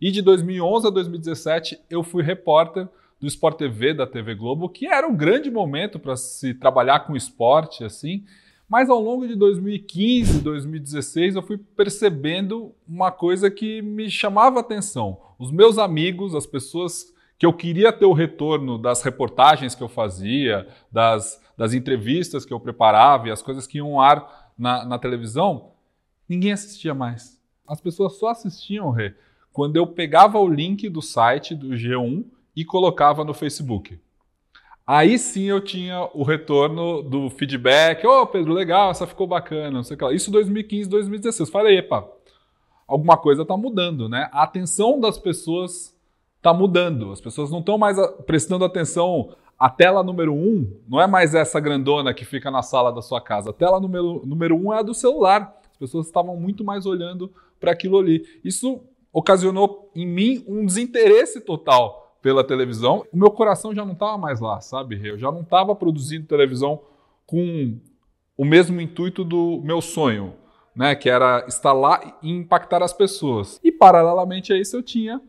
[0.00, 2.86] E de 2011 a 2017, eu fui repórter
[3.20, 7.16] do Sport TV da TV Globo, que era um grande momento para se trabalhar com
[7.16, 8.22] esporte, assim.
[8.72, 15.20] Mas ao longo de 2015, 2016, eu fui percebendo uma coisa que me chamava atenção.
[15.38, 19.90] Os meus amigos, as pessoas que eu queria ter o retorno das reportagens que eu
[19.90, 24.86] fazia, das, das entrevistas que eu preparava e as coisas que iam ao ar na,
[24.86, 25.72] na televisão,
[26.26, 27.38] ninguém assistia mais.
[27.68, 29.14] As pessoas só assistiam, Rê,
[29.52, 32.24] quando eu pegava o link do site do G1
[32.56, 34.00] e colocava no Facebook.
[34.86, 38.04] Aí sim eu tinha o retorno do feedback.
[38.06, 40.12] Ô, oh, Pedro, legal, essa ficou bacana, não sei o que lá.
[40.12, 41.50] Isso 2015, 2016.
[41.50, 42.06] Falei, epa,
[42.86, 44.28] alguma coisa está mudando, né?
[44.32, 45.96] A atenção das pessoas
[46.36, 47.12] está mudando.
[47.12, 49.34] As pessoas não estão mais prestando atenção.
[49.56, 53.20] A tela número um não é mais essa grandona que fica na sala da sua
[53.20, 53.50] casa.
[53.50, 55.60] A tela número, número um é a do celular.
[55.70, 58.24] As pessoas estavam muito mais olhando para aquilo ali.
[58.44, 58.80] Isso
[59.12, 64.40] ocasionou em mim um desinteresse total pela televisão, o meu coração já não estava mais
[64.40, 65.00] lá, sabe?
[65.04, 66.80] Eu já não estava produzindo televisão
[67.26, 67.76] com
[68.38, 70.34] o mesmo intuito do meu sonho,
[70.74, 70.94] né?
[70.94, 73.60] Que era estar lá e impactar as pessoas.
[73.62, 75.20] E paralelamente a isso eu tinha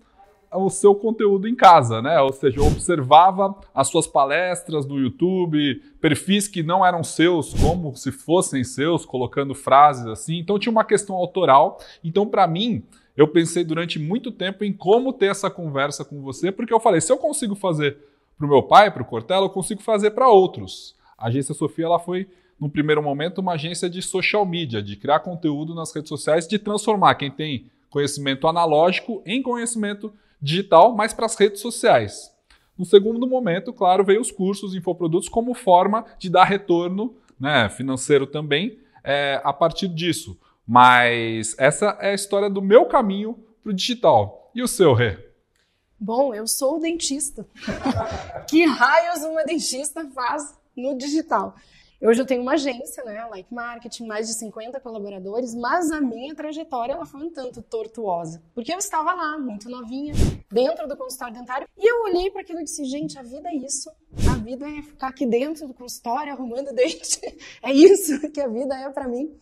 [0.55, 2.21] o seu conteúdo em casa, né?
[2.21, 7.95] Ou seja, eu observava as suas palestras no YouTube, perfis que não eram seus, como
[7.95, 10.37] se fossem seus, colocando frases assim.
[10.37, 11.79] Então tinha uma questão autoral.
[12.03, 12.83] Então, para mim,
[13.15, 16.99] eu pensei durante muito tempo em como ter essa conversa com você, porque eu falei,
[16.99, 17.97] se eu consigo fazer
[18.37, 20.95] para o meu pai, para o Cortella, eu consigo fazer para outros.
[21.17, 22.27] A agência Sofia ela foi,
[22.59, 26.57] no primeiro momento, uma agência de social media, de criar conteúdo nas redes sociais, de
[26.57, 32.33] transformar quem tem conhecimento analógico em conhecimento digital, mas para as redes sociais.
[32.75, 38.25] No segundo momento, claro, veio os cursos, infoprodutos, como forma de dar retorno né, financeiro
[38.25, 40.37] também é, a partir disso.
[40.67, 44.51] Mas essa é a história do meu caminho para o digital.
[44.55, 45.17] E o seu, Rê?
[45.99, 47.47] Bom, eu sou dentista.
[48.49, 51.55] que raios uma dentista faz no digital?
[52.05, 56.35] Hoje eu tenho uma agência, né, Like Marketing, mais de 50 colaboradores, mas a minha
[56.35, 60.13] trajetória ela foi um tanto tortuosa, porque eu estava lá, muito novinha,
[60.51, 63.55] dentro do consultório dentário, e eu olhei para aquilo e disse, gente, a vida é
[63.55, 63.89] isso.
[64.29, 67.21] A vida é ficar aqui dentro do consultório arrumando dente.
[67.63, 69.33] É isso que a vida é para mim.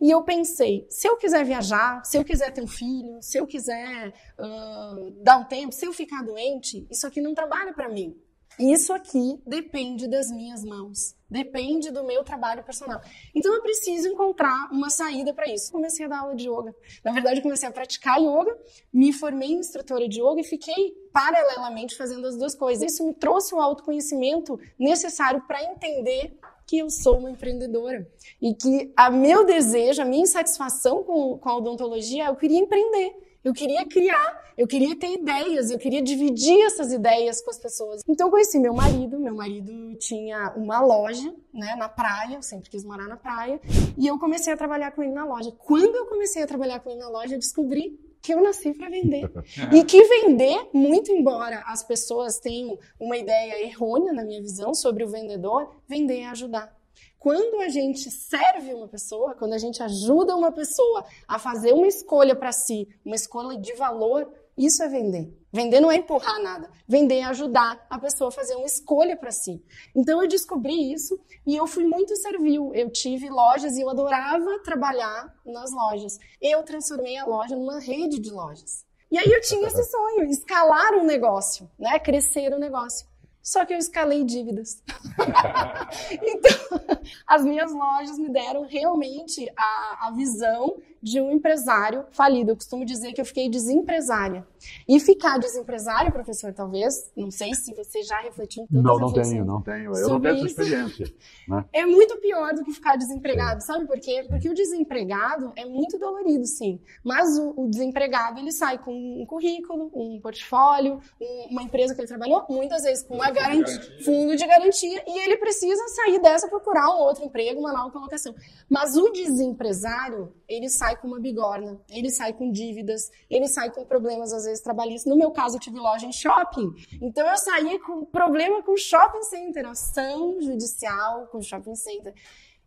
[0.00, 3.46] E eu pensei, se eu quiser viajar, se eu quiser ter um filho, se eu
[3.46, 8.14] quiser uh, dar um tempo, se eu ficar doente, isso aqui não trabalha para mim.
[8.58, 13.00] Isso aqui depende das minhas mãos, depende do meu trabalho personal.
[13.34, 15.70] Então eu preciso encontrar uma saída para isso.
[15.70, 16.74] Comecei a dar aula de yoga.
[17.04, 18.56] Na verdade, comecei a praticar yoga,
[18.90, 22.92] me formei em instrutora de yoga e fiquei paralelamente fazendo as duas coisas.
[22.92, 28.06] Isso me trouxe o autoconhecimento necessário para entender que eu sou uma empreendedora
[28.42, 33.14] e que a meu desejo, a minha insatisfação com, com a odontologia, eu queria empreender.
[33.44, 38.02] Eu queria criar, eu queria ter ideias, eu queria dividir essas ideias com as pessoas.
[38.08, 42.82] Então conheci meu marido, meu marido tinha uma loja, né, na praia, eu sempre quis
[42.82, 43.60] morar na praia,
[43.96, 45.52] e eu comecei a trabalhar com ele na loja.
[45.52, 48.90] Quando eu comecei a trabalhar com ele na loja, eu descobri que eu nasci para
[48.90, 49.30] vender.
[49.72, 55.04] E que vender, muito embora as pessoas tenham uma ideia errônea, na minha visão, sobre
[55.04, 56.74] o vendedor, vender é ajudar.
[57.20, 61.86] Quando a gente serve uma pessoa, quando a gente ajuda uma pessoa a fazer uma
[61.86, 65.36] escolha para si, uma escolha de valor, isso é vender.
[65.52, 66.70] Vender não é empurrar nada.
[66.88, 69.62] Vender é ajudar a pessoa a fazer uma escolha para si.
[69.94, 72.72] Então eu descobri isso e eu fui muito servil.
[72.74, 76.18] Eu tive lojas e eu adorava trabalhar nas lojas.
[76.40, 78.84] Eu transformei a loja numa rede de lojas.
[79.10, 81.98] E aí eu tinha esse sonho, escalar um negócio, né?
[81.98, 83.06] Crescer o um negócio.
[83.46, 84.82] Só que eu escalei dívidas.
[86.10, 92.50] então, as minhas lojas me deram realmente a, a visão de um empresário falido.
[92.50, 94.44] Eu costumo dizer que eu fiquei desempresária.
[94.88, 99.44] E ficar desempresário, professor, talvez, não sei se você já refletiu em Não, não tenho,
[99.44, 99.96] não tenho.
[99.96, 101.14] Eu não tenho essa experiência.
[101.46, 101.64] Né?
[101.72, 103.66] É muito pior do que ficar desempregado, sim.
[103.68, 104.26] sabe por quê?
[104.28, 106.80] Porque o desempregado é muito dolorido, sim.
[107.04, 112.00] Mas o, o desempregado, ele sai com um currículo, um portfólio, um, uma empresa que
[112.00, 116.48] ele trabalhou, muitas vezes com uma garantia, fundo de garantia, e ele precisa sair dessa
[116.48, 118.34] procurar um outro emprego, uma nova colocação.
[118.68, 123.84] Mas o desempresário, ele sai com uma bigorna, ele sai com dívidas, ele sai com
[123.84, 125.10] problemas, às vezes, trabalhistas.
[125.10, 126.72] No meu caso, eu tive loja em shopping.
[127.00, 132.14] Então, eu saí com problema com shopping center, ação judicial com shopping center.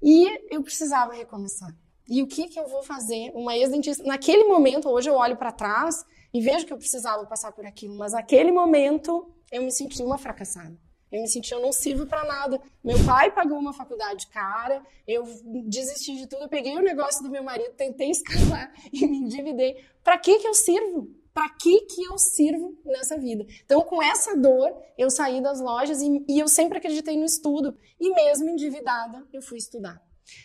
[0.01, 1.75] E eu precisava recomeçar.
[2.07, 3.31] E o que, que eu vou fazer?
[3.35, 4.03] Uma ex-dentista.
[4.03, 7.95] Naquele momento, hoje eu olho para trás e vejo que eu precisava passar por aquilo,
[7.95, 10.75] mas naquele momento eu me senti uma fracassada.
[11.11, 12.61] Eu me senti, eu não sirvo para nada.
[12.83, 15.23] Meu pai pagou uma faculdade cara, eu
[15.65, 19.83] desisti de tudo, eu peguei o negócio do meu marido, tentei escalar e me endividei.
[20.03, 21.09] Para que que eu sirvo?
[21.33, 23.45] Para que que eu sirvo nessa vida?
[23.63, 27.77] Então, com essa dor, eu saí das lojas e, e eu sempre acreditei no estudo.
[27.99, 30.01] E mesmo endividada, eu fui estudar.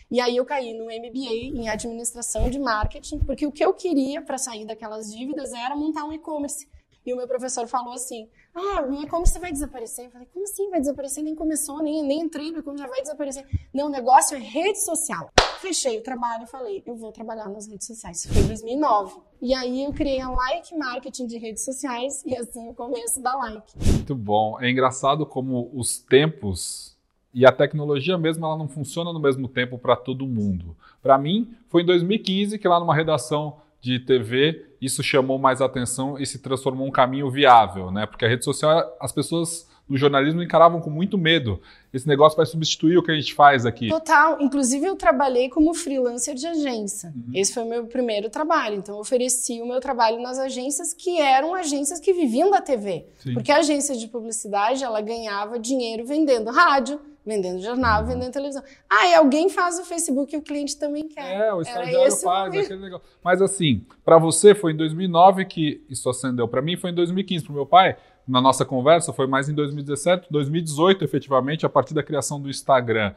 [0.09, 4.21] E aí eu caí no MBA em administração de marketing, porque o que eu queria
[4.21, 6.67] para sair daquelas dívidas era montar um e-commerce.
[7.05, 10.05] E o meu professor falou assim: Ah, o e-commerce vai desaparecer.
[10.05, 11.23] Eu falei: Como assim vai desaparecer?
[11.23, 13.45] Nem começou, nem, nem entrei e-commerce, já vai desaparecer.
[13.73, 15.29] Não, o negócio é rede social.
[15.59, 18.19] Fechei o trabalho e falei: Eu vou trabalhar nas redes sociais.
[18.19, 19.19] Isso foi em 2009.
[19.41, 23.35] E aí eu criei a Like Marketing de redes sociais e assim o começo da
[23.35, 23.73] Like.
[23.77, 24.59] Muito bom.
[24.59, 26.95] É engraçado como os tempos
[27.35, 30.75] e a tecnologia mesmo ela não funciona no mesmo tempo para todo mundo.
[31.03, 36.17] Para mim, foi em 2015 que lá numa redação de TV, isso chamou mais atenção
[36.17, 38.05] e se transformou um caminho viável, né?
[38.05, 41.61] Porque a rede social, as pessoas no jornalismo encaravam com muito medo.
[41.93, 43.87] Esse negócio vai substituir o que a gente faz aqui.
[43.87, 44.41] Total.
[44.41, 47.13] Inclusive, eu trabalhei como freelancer de agência.
[47.15, 47.31] Uhum.
[47.33, 48.77] Esse foi o meu primeiro trabalho.
[48.77, 53.05] Então, eu ofereci o meu trabalho nas agências que eram agências que viviam da TV.
[53.19, 53.33] Sim.
[53.33, 58.07] Porque a agência de publicidade, ela ganhava dinheiro vendendo rádio, vendendo jornal, uhum.
[58.07, 58.63] vendendo televisão.
[58.89, 61.47] Ah, e alguém faz o Facebook e o cliente também quer.
[61.47, 63.05] É, o estagiário faz, aquele negócio.
[63.23, 66.47] Mas assim, para você foi em 2009 que isso acendeu.
[66.47, 67.45] Para mim foi em 2015.
[67.45, 72.03] Para meu pai, na nossa conversa, foi mais em 2017, 2018, efetivamente, a partir da
[72.03, 73.13] criação do Instagram.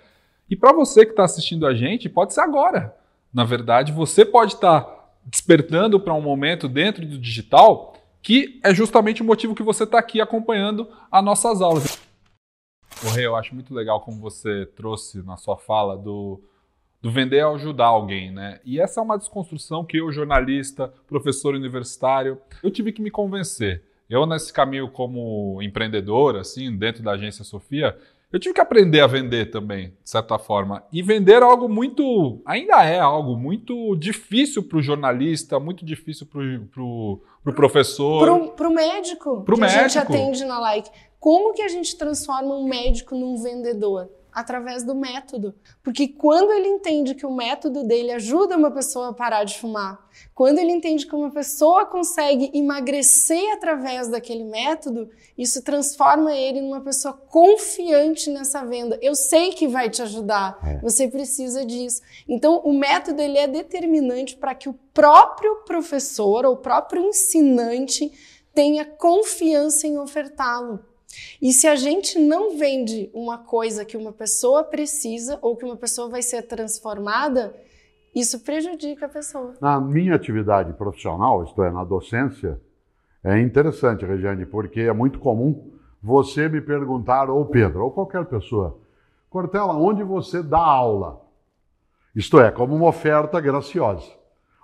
[0.48, 2.96] E para você que está assistindo a gente, pode ser agora.
[3.32, 8.74] Na verdade, você pode estar tá despertando para um momento dentro do digital que é
[8.74, 12.07] justamente o motivo que você está aqui acompanhando as nossas aulas.
[13.04, 16.40] O Rei, eu acho muito legal como você trouxe na sua fala do,
[17.00, 18.60] do vender ao ajudar alguém, né?
[18.64, 23.84] E essa é uma desconstrução que eu, jornalista, professor universitário, eu tive que me convencer.
[24.10, 27.96] Eu, nesse caminho como empreendedor, assim, dentro da agência Sofia,
[28.30, 30.84] eu tive que aprender a vender também, de certa forma.
[30.92, 32.42] E vender algo muito.
[32.44, 38.52] ainda é algo muito difícil para o jornalista, muito difícil para o pro, pro professor.
[38.54, 39.42] Para o médico.
[39.44, 39.80] Para o médico.
[39.80, 40.90] A gente atende na Like.
[41.20, 44.10] Como que a gente transforma um médico num vendedor?
[44.30, 45.52] Através do método.
[45.82, 49.98] Porque quando ele entende que o método dele ajuda uma pessoa a parar de fumar,
[50.32, 56.80] quando ele entende que uma pessoa consegue emagrecer através daquele método, isso transforma ele numa
[56.80, 58.96] pessoa confiante nessa venda.
[59.02, 60.78] Eu sei que vai te ajudar, é.
[60.80, 62.00] você precisa disso.
[62.28, 68.12] Então, o método ele é determinante para que o próprio professor ou o próprio ensinante
[68.54, 70.87] tenha confiança em ofertá-lo.
[71.40, 75.76] E se a gente não vende uma coisa que uma pessoa precisa ou que uma
[75.76, 77.54] pessoa vai ser transformada,
[78.14, 79.54] isso prejudica a pessoa.
[79.60, 82.60] Na minha atividade profissional, isto é, na docência,
[83.22, 88.78] é interessante, Regiane, porque é muito comum você me perguntar, ou Pedro, ou qualquer pessoa,
[89.28, 91.20] Cortella, onde você dá aula?
[92.14, 94.10] Isto é, como uma oferta graciosa.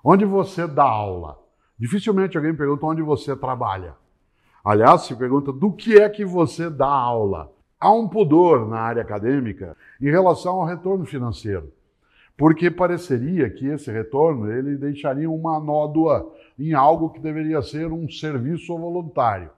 [0.02, 1.38] Onde você dá aula?
[1.78, 3.94] Dificilmente alguém pergunta onde você trabalha.
[4.64, 7.52] Aliás, se pergunta do que é que você dá aula.
[7.78, 11.70] Há um pudor na área acadêmica em relação ao retorno financeiro,
[12.34, 18.08] porque pareceria que esse retorno ele deixaria uma nódoa em algo que deveria ser um
[18.08, 19.50] serviço voluntário.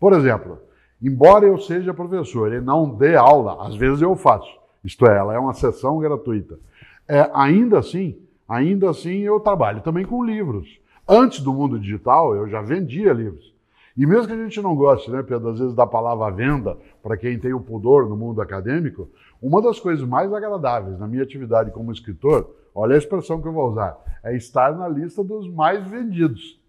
[0.00, 0.58] Por exemplo,
[1.02, 4.50] embora eu seja professor e não dê aula, às vezes eu faço,
[4.82, 6.58] isto é, ela é uma sessão gratuita.
[7.06, 8.16] É, ainda assim,
[8.48, 10.80] ainda assim eu trabalho também com livros.
[11.06, 13.51] Antes do mundo digital, eu já vendia livros.
[13.96, 17.16] E mesmo que a gente não goste, né, Pedro, às vezes da palavra venda, para
[17.16, 21.70] quem tem o pudor no mundo acadêmico, uma das coisas mais agradáveis na minha atividade
[21.70, 25.86] como escritor, olha a expressão que eu vou usar, é estar na lista dos mais
[25.86, 26.60] vendidos.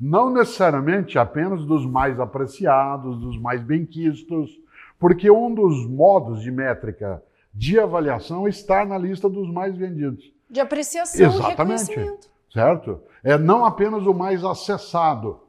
[0.00, 4.58] Não necessariamente apenas dos mais apreciados, dos mais benquistos,
[4.98, 10.32] porque um dos modos de métrica de avaliação é estar na lista dos mais vendidos.
[10.48, 12.30] De apreciação Exatamente, e reconhecimento.
[12.52, 13.00] Certo?
[13.22, 15.40] É não apenas o mais acessado,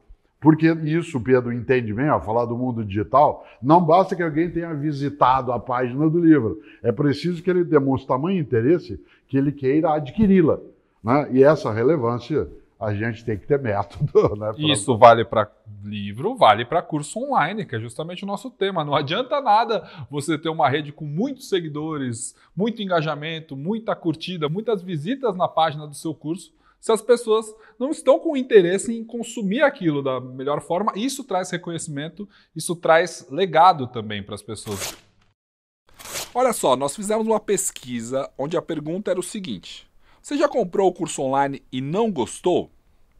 [0.44, 4.74] porque isso, Pedro, entende bem, ao falar do mundo digital, não basta que alguém tenha
[4.74, 6.60] visitado a página do livro.
[6.82, 10.58] É preciso que ele demonstre tamanho interesse que ele queira adquiri-la.
[11.02, 11.30] Né?
[11.32, 12.46] E essa relevância
[12.78, 14.12] a gente tem que ter método.
[14.36, 14.54] Né, pra...
[14.58, 15.50] Isso vale para
[15.82, 18.84] livro, vale para curso online, que é justamente o nosso tema.
[18.84, 24.82] Não adianta nada você ter uma rede com muitos seguidores, muito engajamento, muita curtida, muitas
[24.82, 26.52] visitas na página do seu curso
[26.84, 27.46] se as pessoas
[27.78, 33.26] não estão com interesse em consumir aquilo da melhor forma, isso traz reconhecimento, isso traz
[33.30, 34.94] legado também para as pessoas.
[36.34, 40.90] Olha só, nós fizemos uma pesquisa onde a pergunta era o seguinte: Você já comprou
[40.90, 42.70] o curso online e não gostou?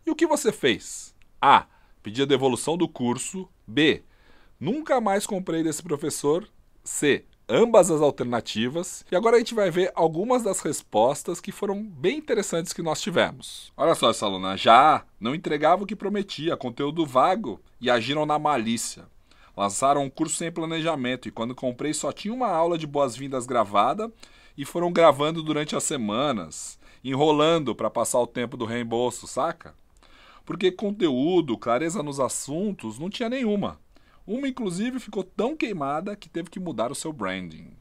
[0.04, 1.14] E o que você fez?
[1.40, 1.66] A.
[2.02, 3.48] Pedi a devolução do curso.
[3.66, 4.02] B.
[4.60, 6.46] Nunca mais comprei desse professor.
[6.84, 9.04] C ambas as alternativas.
[9.10, 13.00] E agora a gente vai ver algumas das respostas que foram bem interessantes que nós
[13.00, 13.72] tivemos.
[13.76, 18.38] Olha só essa aluna, já não entregava o que prometia, conteúdo vago e agiram na
[18.38, 19.04] malícia.
[19.56, 24.10] Lançaram um curso sem planejamento e quando comprei só tinha uma aula de boas-vindas gravada
[24.56, 29.74] e foram gravando durante as semanas, enrolando para passar o tempo do reembolso, saca?
[30.44, 33.78] Porque conteúdo, clareza nos assuntos, não tinha nenhuma.
[34.26, 37.76] Uma, inclusive, ficou tão queimada que teve que mudar o seu branding.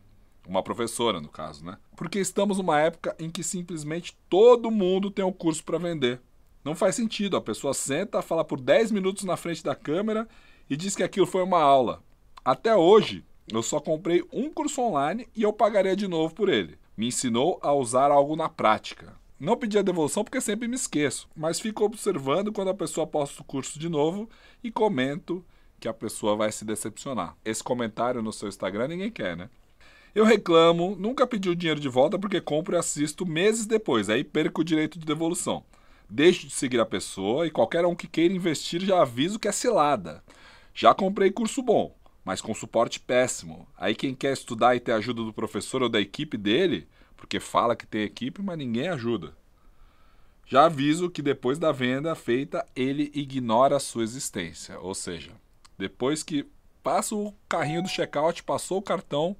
[0.47, 1.77] Uma professora, no caso, né?
[1.95, 6.19] Porque estamos numa época em que simplesmente todo mundo tem um curso para vender.
[6.63, 7.37] Não faz sentido.
[7.37, 10.27] A pessoa senta, fala por 10 minutos na frente da câmera
[10.69, 12.03] e diz que aquilo foi uma aula.
[12.43, 16.77] Até hoje, eu só comprei um curso online e eu pagaria de novo por ele.
[16.95, 19.15] Me ensinou a usar algo na prática.
[19.39, 23.41] Não pedi a devolução porque sempre me esqueço, mas fico observando quando a pessoa posta
[23.41, 24.29] o curso de novo
[24.63, 25.43] e comento
[25.83, 27.35] que a pessoa vai se decepcionar.
[27.43, 29.49] Esse comentário no seu Instagram ninguém quer, né?
[30.15, 34.23] Eu reclamo, nunca pedi o dinheiro de volta porque compro e assisto meses depois, aí
[34.23, 35.61] perco o direito de devolução.
[36.09, 39.51] Deixo de seguir a pessoa e qualquer um que queira investir já aviso que é
[39.51, 40.23] cilada.
[40.73, 43.67] Já comprei curso bom, mas com suporte péssimo.
[43.77, 47.75] Aí quem quer estudar e ter ajuda do professor ou da equipe dele, porque fala
[47.75, 49.35] que tem equipe, mas ninguém ajuda.
[50.45, 55.42] Já aviso que depois da venda feita, ele ignora a sua existência, ou seja,
[55.77, 56.47] depois que
[56.83, 59.35] passa o carrinho do checkout, passou o cartão,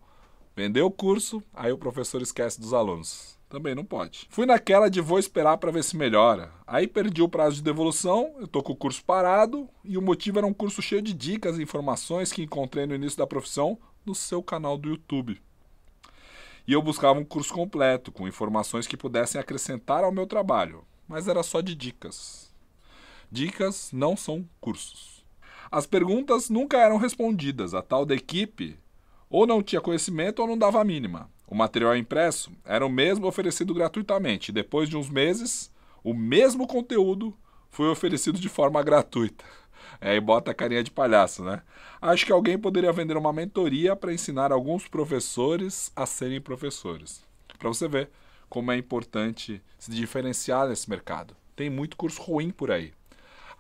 [0.56, 3.38] vendeu o curso, aí o professor esquece dos alunos.
[3.50, 4.26] Também não pode.
[4.32, 6.52] Fui naquela de vou esperar para ver se melhora.
[6.66, 10.40] Aí perdi o prazo de devolução, eu tô com o curso parado e o motivo
[10.40, 14.16] era um curso cheio de dicas e informações que encontrei no início da profissão no
[14.16, 15.40] seu canal do YouTube.
[16.66, 21.28] E eu buscava um curso completo, com informações que pudessem acrescentar ao meu trabalho, mas
[21.28, 22.52] era só de dicas.
[23.30, 25.13] Dicas não são cursos.
[25.74, 27.74] As perguntas nunca eram respondidas.
[27.74, 28.78] A tal da equipe
[29.28, 31.32] ou não tinha conhecimento ou não dava a mínima.
[31.48, 34.52] O material impresso era o mesmo oferecido gratuitamente.
[34.52, 35.72] Depois de uns meses,
[36.04, 37.36] o mesmo conteúdo
[37.72, 39.44] foi oferecido de forma gratuita.
[40.00, 41.64] É, e bota a carinha de palhaço, né?
[42.00, 47.24] Acho que alguém poderia vender uma mentoria para ensinar alguns professores a serem professores.
[47.58, 48.12] Para você ver
[48.48, 51.36] como é importante se diferenciar nesse mercado.
[51.56, 52.94] Tem muito curso ruim por aí.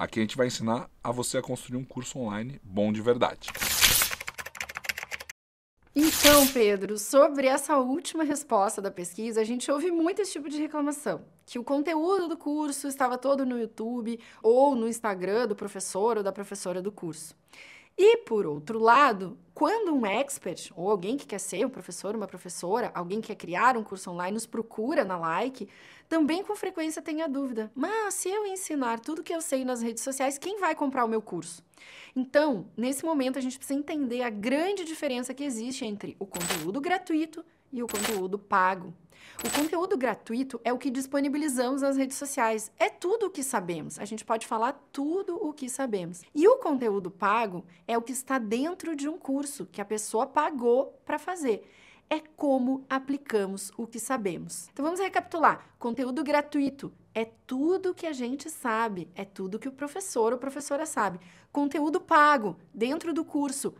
[0.03, 3.47] Aqui a gente vai ensinar a você a construir um curso online bom de verdade.
[5.95, 10.57] Então, Pedro, sobre essa última resposta da pesquisa, a gente ouve muito esse tipo de
[10.57, 11.23] reclamação.
[11.45, 16.23] Que o conteúdo do curso estava todo no YouTube ou no Instagram do professor ou
[16.23, 17.33] da professora do curso.
[17.97, 22.27] E, por outro lado, quando um expert, ou alguém que quer ser um professor, uma
[22.27, 25.69] professora, alguém que quer criar um curso online, nos procura na Like,
[26.09, 29.81] também com frequência tem a dúvida: mas se eu ensinar tudo que eu sei nas
[29.81, 31.63] redes sociais, quem vai comprar o meu curso?
[32.15, 36.81] Então, nesse momento, a gente precisa entender a grande diferença que existe entre o conteúdo
[36.81, 38.93] gratuito e o conteúdo pago.
[39.43, 42.71] O conteúdo gratuito é o que disponibilizamos nas redes sociais.
[42.77, 43.99] É tudo o que sabemos.
[43.99, 46.21] A gente pode falar tudo o que sabemos.
[46.33, 50.25] E o conteúdo pago é o que está dentro de um curso que a pessoa
[50.25, 51.67] pagou para fazer
[52.09, 54.69] é como aplicamos o que sabemos.
[54.71, 55.67] Então vamos recapitular.
[55.79, 60.85] Conteúdo gratuito é tudo que a gente sabe, é tudo que o professor ou professora
[60.85, 61.19] sabe.
[61.51, 63.73] Conteúdo pago dentro do curso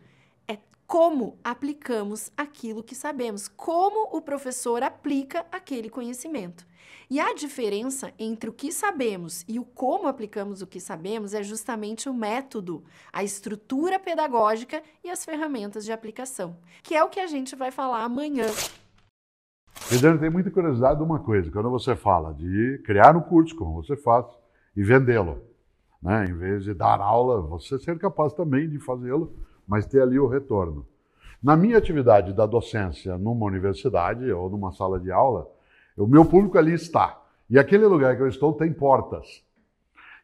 [0.93, 6.67] como aplicamos aquilo que sabemos, como o professor aplica aquele conhecimento.
[7.09, 11.41] E a diferença entre o que sabemos e o como aplicamos o que sabemos é
[11.41, 17.19] justamente o método, a estrutura pedagógica e as ferramentas de aplicação, que é o que
[17.19, 18.45] a gente vai falar amanhã.
[19.89, 23.81] Regiane, tem muita curiosidade de uma coisa, quando você fala de criar um curso, como
[23.81, 24.27] você faz,
[24.77, 25.41] e vendê-lo,
[25.99, 26.25] né?
[26.25, 29.33] em vez de dar aula, você ser capaz também de fazê-lo,
[29.67, 30.85] mas ter ali o retorno.
[31.41, 35.47] Na minha atividade da docência numa universidade ou numa sala de aula,
[35.97, 37.21] o meu público ali está.
[37.49, 39.43] E aquele lugar que eu estou tem portas.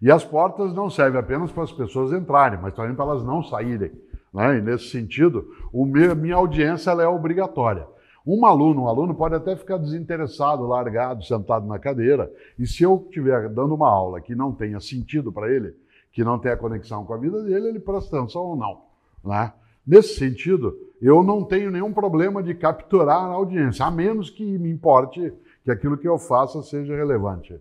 [0.01, 3.43] E as portas não servem apenas para as pessoas entrarem, mas também para elas não
[3.43, 3.91] saírem.
[4.33, 4.57] Né?
[4.57, 7.85] E nesse sentido, meu, minha audiência é obrigatória.
[8.25, 13.03] Um aluno, um aluno pode até ficar desinteressado, largado, sentado na cadeira, e se eu
[13.07, 15.75] estiver dando uma aula que não tenha sentido para ele,
[16.11, 18.88] que não tenha conexão com a vida dele, ele presta atenção ou não.
[19.23, 19.53] Né?
[19.85, 24.69] Nesse sentido, eu não tenho nenhum problema de capturar a audiência, a menos que me
[24.69, 27.59] importe que aquilo que eu faça seja relevante.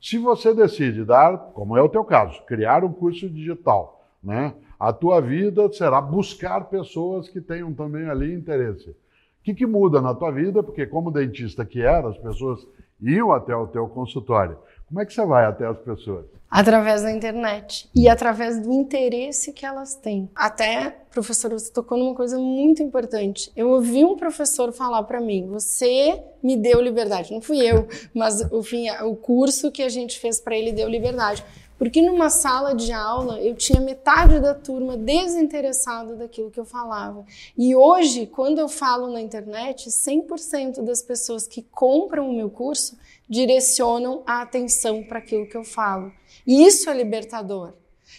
[0.00, 4.54] Se você decide dar, como é o teu caso, criar um curso digital, né?
[4.78, 8.88] A tua vida será buscar pessoas que tenham também ali interesse.
[8.90, 8.96] O
[9.42, 10.62] que, que muda na tua vida?
[10.62, 12.66] Porque como dentista que era, as pessoas
[13.00, 14.56] iam até o teu consultório.
[14.90, 16.26] Como é que você vai até as pessoas?
[16.50, 20.28] Através da internet e através do interesse que elas têm.
[20.34, 23.52] Até, professor, você tocou numa coisa muito importante.
[23.54, 27.32] Eu ouvi um professor falar para mim: você me deu liberdade.
[27.32, 31.44] Não fui eu, mas o curso que a gente fez para ele deu liberdade.
[31.80, 37.24] Porque numa sala de aula eu tinha metade da turma desinteressada daquilo que eu falava.
[37.56, 42.98] E hoje, quando eu falo na internet, 100% das pessoas que compram o meu curso
[43.26, 46.12] direcionam a atenção para aquilo que eu falo.
[46.46, 47.72] E isso é libertador.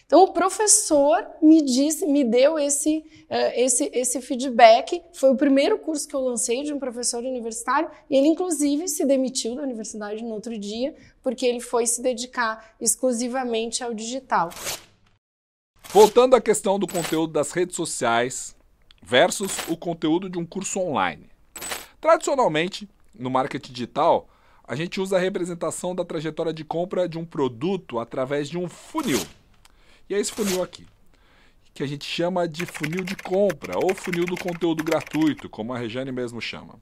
[0.07, 2.97] Então o professor me disse, me deu esse,
[3.29, 5.01] uh, esse, esse feedback.
[5.13, 7.89] Foi o primeiro curso que eu lancei de um professor universitário.
[8.09, 12.73] E ele inclusive se demitiu da universidade no outro dia porque ele foi se dedicar
[12.79, 14.49] exclusivamente ao digital.
[15.89, 18.55] Voltando à questão do conteúdo das redes sociais
[19.03, 21.29] versus o conteúdo de um curso online.
[21.99, 24.29] Tradicionalmente, no marketing digital,
[24.63, 28.69] a gente usa a representação da trajetória de compra de um produto através de um
[28.69, 29.19] funil.
[30.09, 30.87] E é esse funil aqui,
[31.73, 35.77] que a gente chama de funil de compra ou funil do conteúdo gratuito, como a
[35.77, 36.81] Regiane mesmo chama.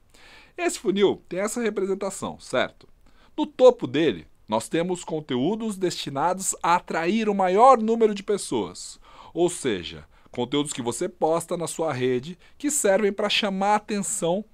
[0.56, 2.88] Esse funil tem essa representação, certo?
[3.36, 8.98] No topo dele, nós temos conteúdos destinados a atrair o maior número de pessoas,
[9.32, 14.44] ou seja, conteúdos que você posta na sua rede que servem para chamar a atenção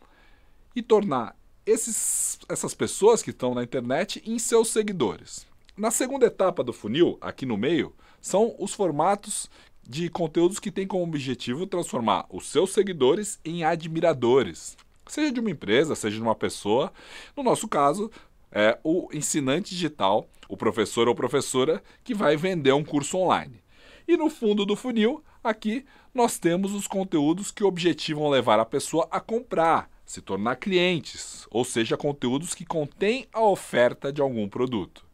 [0.75, 1.35] e tornar
[1.65, 5.47] esses, essas pessoas que estão na internet em seus seguidores.
[5.75, 9.49] Na segunda etapa do funil, aqui no meio, são os formatos
[9.83, 14.77] de conteúdos que têm como objetivo transformar os seus seguidores em admiradores,
[15.07, 16.93] seja de uma empresa, seja de uma pessoa.
[17.35, 18.11] No nosso caso,
[18.51, 23.63] é o ensinante digital, o professor ou professora que vai vender um curso online.
[24.09, 25.85] E no fundo do funil, aqui
[26.15, 31.65] nós temos os conteúdos que objetivam levar a pessoa a comprar, se tornar clientes, ou
[31.65, 35.05] seja, conteúdos que contêm a oferta de algum produto.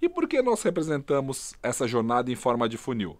[0.00, 3.18] E por que nós representamos essa jornada em forma de funil?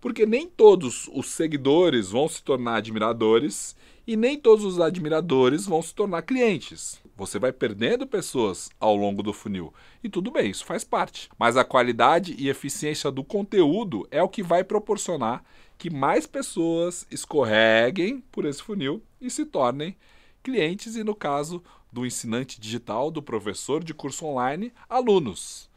[0.00, 3.76] Porque nem todos os seguidores vão se tornar admiradores
[4.06, 7.00] e nem todos os admiradores vão se tornar clientes.
[7.16, 9.72] Você vai perdendo pessoas ao longo do funil.
[10.02, 11.28] E tudo bem, isso faz parte.
[11.38, 15.44] Mas a qualidade e eficiência do conteúdo é o que vai proporcionar
[15.78, 19.96] que mais pessoas escorreguem por esse funil e se tornem
[20.42, 25.68] clientes e, no caso do ensinante digital, do professor de curso online, alunos.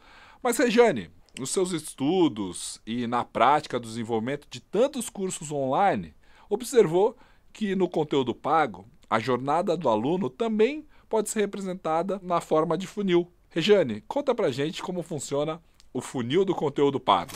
[0.42, 6.14] Mas, Rejane, nos seus estudos e na prática do desenvolvimento de tantos cursos online,
[6.48, 7.16] observou
[7.56, 12.86] que no conteúdo pago, a jornada do aluno também pode ser representada na forma de
[12.86, 13.32] funil.
[13.48, 15.58] Rejane, conta pra gente como funciona
[15.90, 17.32] o funil do conteúdo pago.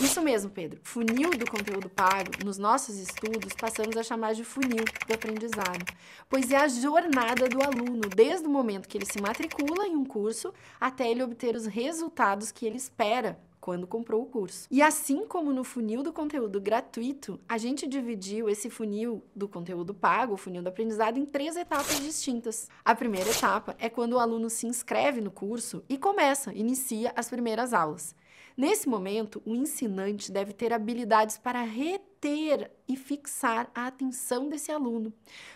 [0.00, 0.80] Isso mesmo, Pedro.
[0.82, 5.84] Funil do conteúdo pago, nos nossos estudos, passamos a chamar de funil do aprendizado,
[6.28, 10.04] pois é a jornada do aluno, desde o momento que ele se matricula em um
[10.04, 14.68] curso até ele obter os resultados que ele espera quando comprou o curso.
[14.70, 19.94] E assim como no funil do conteúdo gratuito, a gente dividiu esse funil do conteúdo
[19.94, 22.68] pago, o funil do aprendizado, em três etapas distintas.
[22.84, 27.30] A primeira etapa é quando o aluno se inscreve no curso e começa, inicia as
[27.30, 28.14] primeiras aulas.
[28.54, 35.10] Nesse momento, o ensinante deve ter habilidades para reter e fixar a atenção desse aluno,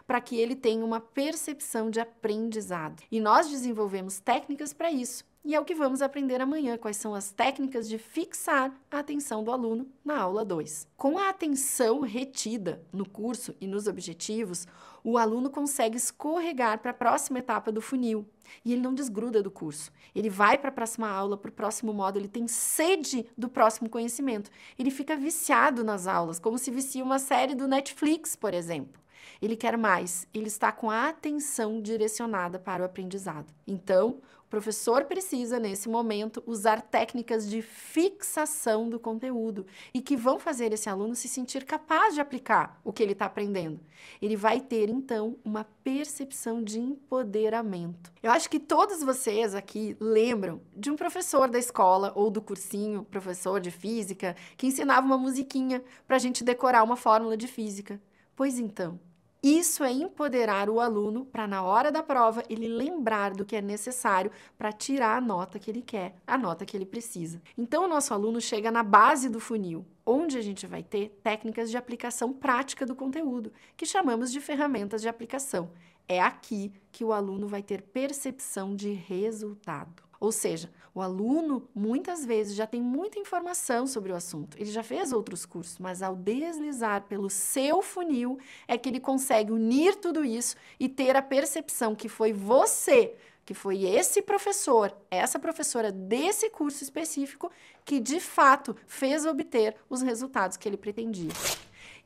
[0.06, 3.02] para que ele tenha uma percepção de aprendizado.
[3.12, 5.27] E nós desenvolvemos técnicas para isso.
[5.44, 9.42] E é o que vamos aprender amanhã, quais são as técnicas de fixar a atenção
[9.42, 10.88] do aluno na aula 2.
[10.96, 14.66] Com a atenção retida no curso e nos objetivos,
[15.02, 18.26] o aluno consegue escorregar para a próxima etapa do funil
[18.64, 19.92] e ele não desgruda do curso.
[20.14, 23.88] Ele vai para a próxima aula, para o próximo módulo, ele tem sede do próximo
[23.88, 24.50] conhecimento.
[24.78, 29.00] Ele fica viciado nas aulas, como se vicia uma série do Netflix, por exemplo.
[29.40, 33.52] Ele quer mais, ele está com a atenção direcionada para o aprendizado.
[33.66, 40.38] Então, o professor precisa, nesse momento, usar técnicas de fixação do conteúdo e que vão
[40.38, 43.78] fazer esse aluno se sentir capaz de aplicar o que ele está aprendendo.
[44.22, 48.10] Ele vai ter, então, uma percepção de empoderamento.
[48.22, 53.04] Eu acho que todos vocês aqui lembram de um professor da escola ou do cursinho,
[53.04, 58.00] professor de física, que ensinava uma musiquinha para a gente decorar uma fórmula de física.
[58.34, 58.98] Pois então,
[59.42, 63.62] isso é empoderar o aluno para, na hora da prova, ele lembrar do que é
[63.62, 67.40] necessário para tirar a nota que ele quer, a nota que ele precisa.
[67.56, 71.70] Então, o nosso aluno chega na base do funil, onde a gente vai ter técnicas
[71.70, 75.70] de aplicação prática do conteúdo, que chamamos de ferramentas de aplicação.
[76.08, 80.02] É aqui que o aluno vai ter percepção de resultado.
[80.18, 80.68] Ou seja,
[80.98, 85.46] o aluno muitas vezes já tem muita informação sobre o assunto, ele já fez outros
[85.46, 88.36] cursos, mas ao deslizar pelo seu funil
[88.66, 93.54] é que ele consegue unir tudo isso e ter a percepção que foi você, que
[93.54, 97.48] foi esse professor, essa professora desse curso específico
[97.84, 101.30] que de fato fez obter os resultados que ele pretendia.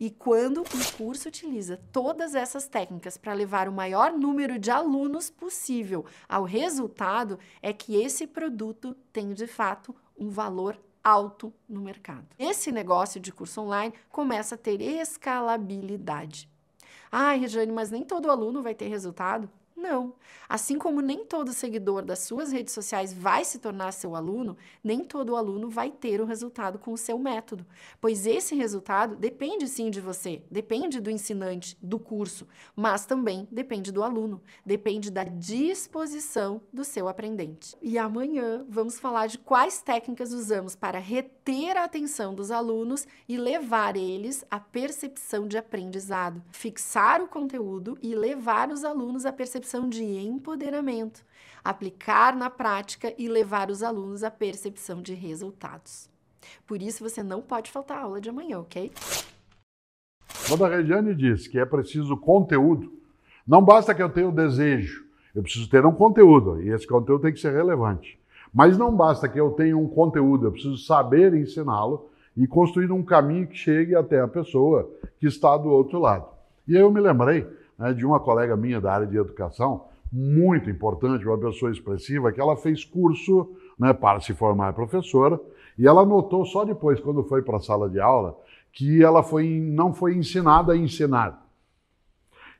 [0.03, 5.31] E quando o curso utiliza todas essas técnicas para levar o maior número de alunos
[5.31, 12.27] possível ao resultado, é que esse produto tem de fato um valor alto no mercado.
[12.37, 16.49] Esse negócio de curso online começa a ter escalabilidade.
[17.09, 19.49] Ah, Regiane, mas nem todo aluno vai ter resultado?
[19.83, 20.15] Não.
[20.49, 25.01] Assim como nem todo seguidor das suas redes sociais vai se tornar seu aluno, nem
[25.01, 27.67] todo aluno vai ter o resultado com o seu método.
[28.01, 33.91] Pois esse resultado depende sim de você, depende do ensinante, do curso, mas também depende
[33.91, 37.75] do aluno, depende da disposição do seu aprendente.
[37.83, 43.37] E amanhã vamos falar de quais técnicas usamos para reter a atenção dos alunos e
[43.37, 49.72] levar eles à percepção de aprendizado, fixar o conteúdo e levar os alunos à percepção
[49.73, 51.25] percepção de empoderamento,
[51.65, 56.11] aplicar na prática e levar os alunos à percepção de resultados.
[56.67, 58.93] Por isso, você não pode faltar a aula de amanhã, ok?
[60.47, 62.93] Quando a Regiane diz que é preciso conteúdo,
[63.47, 67.23] não basta que eu tenha o desejo, eu preciso ter um conteúdo, e esse conteúdo
[67.23, 68.19] tem que ser relevante.
[68.53, 73.03] Mas não basta que eu tenha um conteúdo, eu preciso saber ensiná-lo e construir um
[73.03, 76.27] caminho que chegue até a pessoa que está do outro lado.
[76.69, 77.47] E aí eu me lembrei
[77.79, 82.41] né, de uma colega minha da área de educação, muito importante, uma pessoa expressiva, que
[82.41, 85.41] ela fez curso né, para se formar professora,
[85.79, 88.37] e ela notou só depois, quando foi para a sala de aula,
[88.73, 91.43] que ela foi, não foi ensinada a ensinar.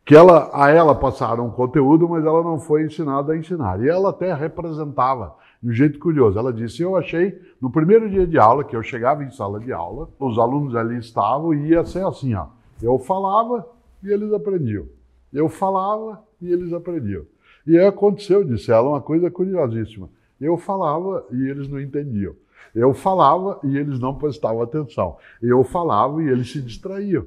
[0.05, 3.81] Que ela, a ela passaram conteúdo, mas ela não foi ensinada a ensinar.
[3.81, 6.39] E ela até representava de um jeito curioso.
[6.39, 9.73] Ela disse: Eu achei, no primeiro dia de aula, que eu chegava em sala de
[9.73, 12.47] aula, os alunos ali estavam e ia ser assim: ó,
[12.83, 13.65] eu falava
[14.03, 14.87] e eles aprendiam.
[15.33, 17.25] Eu falava e eles aprendiam.
[17.67, 20.11] E aconteceu, disse ela, uma coisa curiosíssima.
[20.41, 22.35] Eu falava e eles não entendiam.
[22.75, 25.17] Eu falava e eles não prestavam atenção.
[25.41, 27.27] Eu falava e eles se distraíam.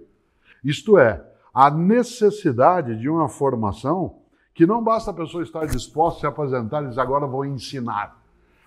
[0.63, 4.17] Isto é, a necessidade de uma formação
[4.53, 8.19] que não basta a pessoa estar disposta a se apresentar e dizer agora vou ensinar.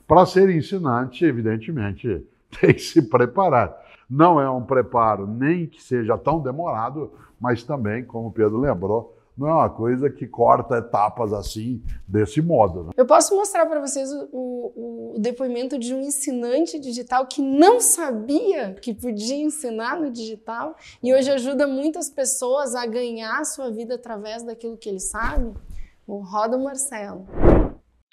[0.07, 2.25] Para ser ensinante, evidentemente,
[2.61, 3.77] tem que se preparar.
[4.09, 9.49] Não é um preparo nem que seja tão demorado, mas também, como Pedro lembrou, não
[9.49, 12.85] é uma coisa que corta etapas assim, desse modo.
[12.85, 12.91] Né?
[12.97, 17.81] Eu posso mostrar para vocês o, o, o, depoimento de um ensinante digital que não
[17.81, 23.71] sabia que podia ensinar no digital e hoje ajuda muitas pessoas a ganhar a sua
[23.71, 25.55] vida através daquilo que ele sabe.
[26.05, 27.27] O Roda Marcelo.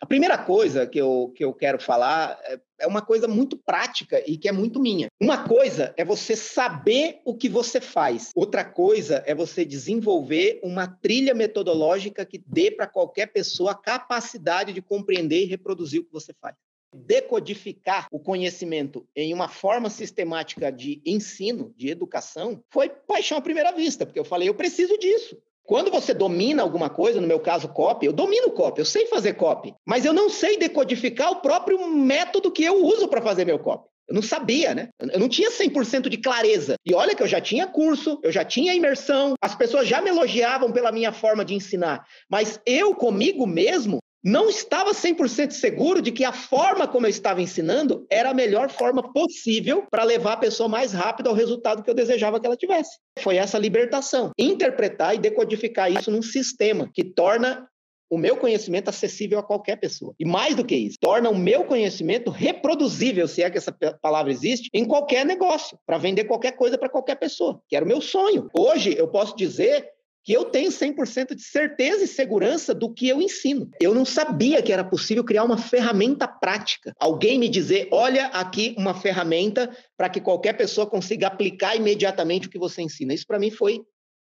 [0.02, 4.24] A primeira coisa que eu, que eu quero falar é, é uma coisa muito prática
[4.26, 5.08] e que é muito minha.
[5.22, 10.88] Uma coisa é você saber o que você faz, outra coisa é você desenvolver uma
[10.88, 16.12] trilha metodológica que dê para qualquer pessoa a capacidade de compreender e reproduzir o que
[16.12, 16.56] você faz
[16.96, 23.74] decodificar o conhecimento em uma forma sistemática de ensino, de educação, foi paixão à primeira
[23.74, 25.38] vista, porque eu falei, eu preciso disso.
[25.66, 29.34] Quando você domina alguma coisa, no meu caso copy, eu domino copy, eu sei fazer
[29.34, 33.58] copy, mas eu não sei decodificar o próprio método que eu uso para fazer meu
[33.58, 33.90] copy.
[34.08, 34.90] Eu não sabia, né?
[35.00, 36.76] Eu não tinha 100% de clareza.
[36.86, 40.10] E olha que eu já tinha curso, eu já tinha imersão, as pessoas já me
[40.10, 42.06] elogiavam pela minha forma de ensinar.
[42.30, 47.44] Mas eu, comigo mesmo, não estava 100% seguro de que a forma como eu estava
[47.44, 51.90] ensinando era a melhor forma possível para levar a pessoa mais rápido ao resultado que
[51.92, 52.98] eu desejava que ela tivesse.
[53.20, 54.32] Foi essa libertação.
[54.36, 57.70] Interpretar e decodificar isso num sistema que torna
[58.10, 60.16] o meu conhecimento acessível a qualquer pessoa.
[60.20, 64.32] E mais do que isso, torna o meu conhecimento reproduzível, se é que essa palavra
[64.32, 68.02] existe, em qualquer negócio, para vender qualquer coisa para qualquer pessoa, que era o meu
[68.02, 68.50] sonho.
[68.58, 69.88] Hoje eu posso dizer
[70.26, 73.70] que eu tenho 100% de certeza e segurança do que eu ensino.
[73.80, 76.94] Eu não sabia que era possível criar uma ferramenta prática.
[77.00, 82.50] Alguém me dizer, olha aqui uma ferramenta para que qualquer pessoa consiga aplicar imediatamente o
[82.50, 83.14] que você ensina.
[83.14, 83.84] Isso para mim foi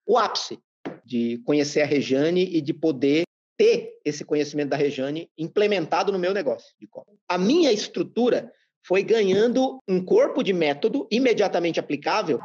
[0.07, 0.59] o ápice
[1.07, 3.23] de conhecer a Rejane e de poder
[3.57, 6.87] ter esse conhecimento da Rejane implementado no meu negócio de.
[7.27, 8.53] A minha estrutura
[8.87, 12.39] foi ganhando um corpo de método imediatamente aplicável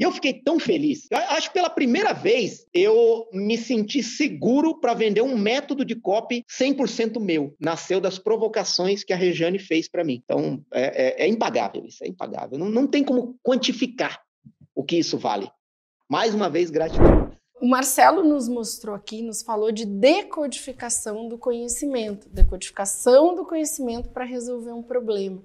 [0.00, 1.06] e eu fiquei tão feliz.
[1.10, 5.94] Eu acho que pela primeira vez eu me senti seguro para vender um método de
[5.94, 7.54] copy 100% meu.
[7.60, 10.18] Nasceu das provocações que a Rejane fez para mim.
[10.24, 12.58] Então, é, é, é, impagável isso, é impagável.
[12.58, 14.22] Não, não tem como quantificar
[14.74, 15.50] o que isso vale.
[16.08, 17.30] Mais uma vez, gratidão.
[17.60, 24.24] O Marcelo nos mostrou aqui, nos falou de decodificação do conhecimento, decodificação do conhecimento para
[24.24, 25.42] resolver um problema.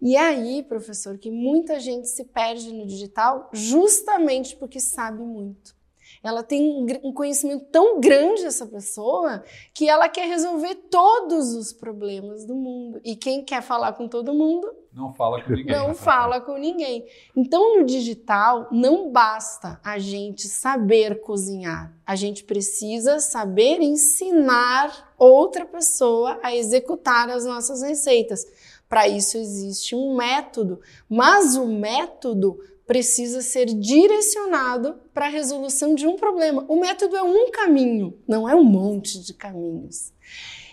[0.00, 5.76] E é aí, professor, que muita gente se perde no digital justamente porque sabe muito.
[6.22, 9.42] Ela tem um conhecimento tão grande, essa pessoa,
[9.72, 13.00] que ela quer resolver todos os problemas do mundo.
[13.04, 14.68] E quem quer falar com todo mundo?
[14.92, 15.76] Não fala com ninguém.
[15.76, 17.06] Não fala com ninguém.
[17.36, 21.94] Então, no digital, não basta a gente saber cozinhar.
[22.04, 28.44] A gente precisa saber ensinar outra pessoa a executar as nossas receitas.
[28.88, 36.06] Para isso existe um método, mas o método precisa ser direcionado para a resolução de
[36.06, 36.64] um problema.
[36.68, 40.10] O método é um caminho, não é um monte de caminhos.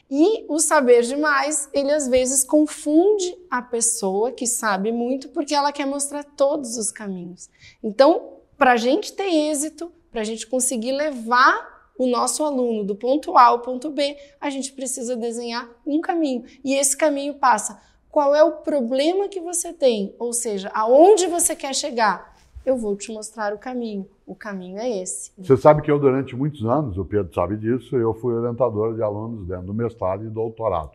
[0.09, 5.73] E o saber demais, ele às vezes confunde a pessoa que sabe muito porque ela
[5.73, 7.49] quer mostrar todos os caminhos.
[7.83, 12.95] Então, para a gente ter êxito, para a gente conseguir levar o nosso aluno do
[12.95, 16.45] ponto A ao ponto B, a gente precisa desenhar um caminho.
[16.63, 17.81] E esse caminho passa
[18.15, 22.33] qual é o problema que você tem, ou seja, aonde você quer chegar.
[22.65, 24.07] Eu vou te mostrar o caminho.
[24.25, 25.33] O caminho é esse.
[25.37, 29.03] Você sabe que eu, durante muitos anos, o Pedro sabe disso, eu fui orientador de
[29.03, 30.91] alunos dentro do mestrado e doutorado.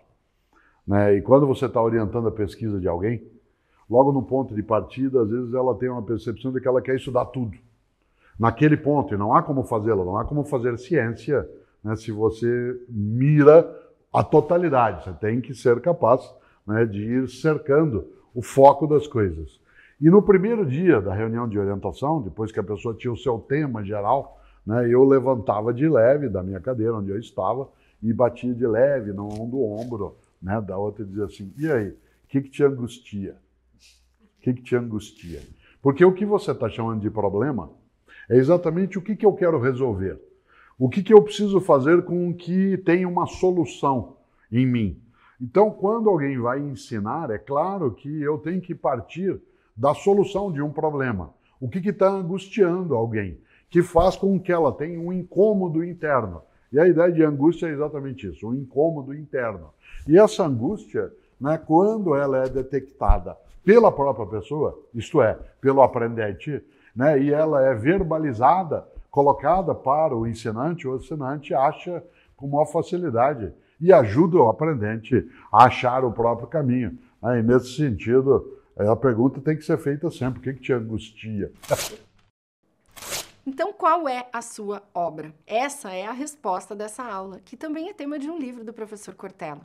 [0.86, 1.16] Né?
[1.16, 3.22] E quando você está orientando a pesquisa de alguém,
[3.88, 6.96] logo no ponto de partida, às vezes ela tem uma percepção de que ela quer
[6.96, 7.54] estudar tudo.
[8.38, 11.46] Naquele ponto, e não há como fazê-la, não há como fazer ciência
[11.84, 13.78] né, se você mira
[14.10, 15.04] a totalidade.
[15.04, 19.60] Você tem que ser capaz né, de ir cercando o foco das coisas.
[20.00, 23.38] E no primeiro dia da reunião de orientação, depois que a pessoa tinha o seu
[23.38, 27.68] tema geral, né, eu levantava de leve da minha cadeira onde eu estava
[28.02, 31.88] e batia de leve no do ombro né, da outra e dizia assim: e aí,
[31.88, 31.96] o
[32.28, 33.36] que, que te angustia?
[34.38, 35.40] O que, que te angustia?
[35.82, 37.70] Porque o que você está chamando de problema
[38.28, 40.18] é exatamente o que, que eu quero resolver.
[40.78, 44.16] O que, que eu preciso fazer com que tenha uma solução
[44.50, 45.02] em mim.
[45.40, 49.40] Então, quando alguém vai ensinar, é claro que eu tenho que partir
[49.74, 51.32] da solução de um problema.
[51.58, 53.40] O que está angustiando alguém?
[53.70, 56.42] Que faz com que ela tenha um incômodo interno.
[56.70, 59.70] E a ideia de angústia é exatamente isso, um incômodo interno.
[60.06, 61.10] E essa angústia,
[61.40, 66.62] né, quando ela é detectada pela própria pessoa, isto é, pelo aprendente,
[66.94, 72.04] né, e ela é verbalizada, colocada para o ensinante, o ensinante acha
[72.36, 76.98] com maior facilidade e ajuda o aprendente a achar o próprio caminho.
[77.22, 80.72] E nesse sentido, é, a pergunta tem que ser feita sempre: o que, que te
[80.72, 81.52] angustia?
[83.46, 85.34] Então, qual é a sua obra?
[85.46, 89.14] Essa é a resposta dessa aula, que também é tema de um livro do professor
[89.14, 89.60] Cortella.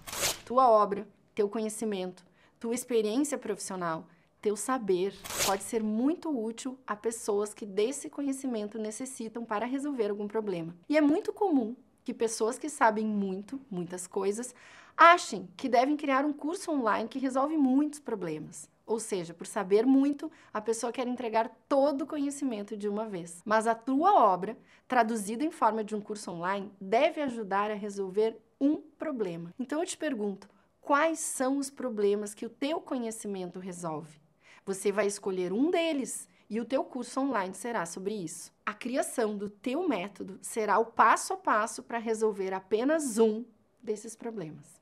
[0.45, 2.25] Tua obra, teu conhecimento,
[2.59, 4.07] tua experiência profissional,
[4.41, 5.13] teu saber
[5.45, 10.75] pode ser muito útil a pessoas que desse conhecimento necessitam para resolver algum problema.
[10.87, 11.75] E é muito comum
[12.05, 14.53] que pessoas que sabem muito, muitas coisas,
[14.95, 18.69] achem que devem criar um curso online que resolve muitos problemas.
[18.85, 23.41] Ou seja, por saber muito, a pessoa quer entregar todo o conhecimento de uma vez.
[23.43, 24.55] Mas a tua obra,
[24.87, 29.51] traduzida em forma de um curso online, deve ajudar a resolver um problema.
[29.59, 30.47] Então eu te pergunto,
[30.79, 34.19] quais são os problemas que o teu conhecimento resolve?
[34.63, 38.51] Você vai escolher um deles e o teu curso online será sobre isso.
[38.65, 43.43] A criação do teu método será o passo a passo para resolver apenas um
[43.81, 44.79] desses problemas.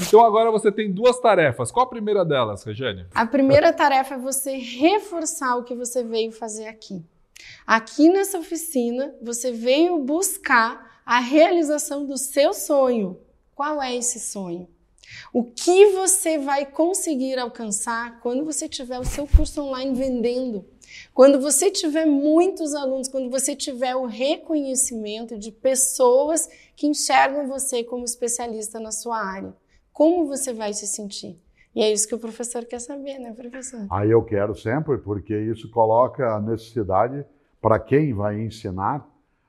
[0.00, 1.70] Então agora você tem duas tarefas.
[1.70, 3.06] Qual a primeira delas, Regiane?
[3.14, 7.04] A primeira tarefa é você reforçar o que você veio fazer aqui.
[7.66, 13.20] Aqui nessa oficina, você veio buscar a realização do seu sonho.
[13.54, 14.68] Qual é esse sonho?
[15.32, 20.64] O que você vai conseguir alcançar quando você tiver o seu curso online vendendo?
[21.14, 27.82] Quando você tiver muitos alunos, quando você tiver o reconhecimento de pessoas que enxergam você
[27.82, 29.54] como especialista na sua área,
[29.92, 31.38] como você vai se sentir?
[31.74, 33.86] E é isso que o professor quer saber, né, professor?
[33.90, 37.24] Aí eu quero sempre, porque isso coloca a necessidade
[37.60, 39.08] para quem vai ensinar,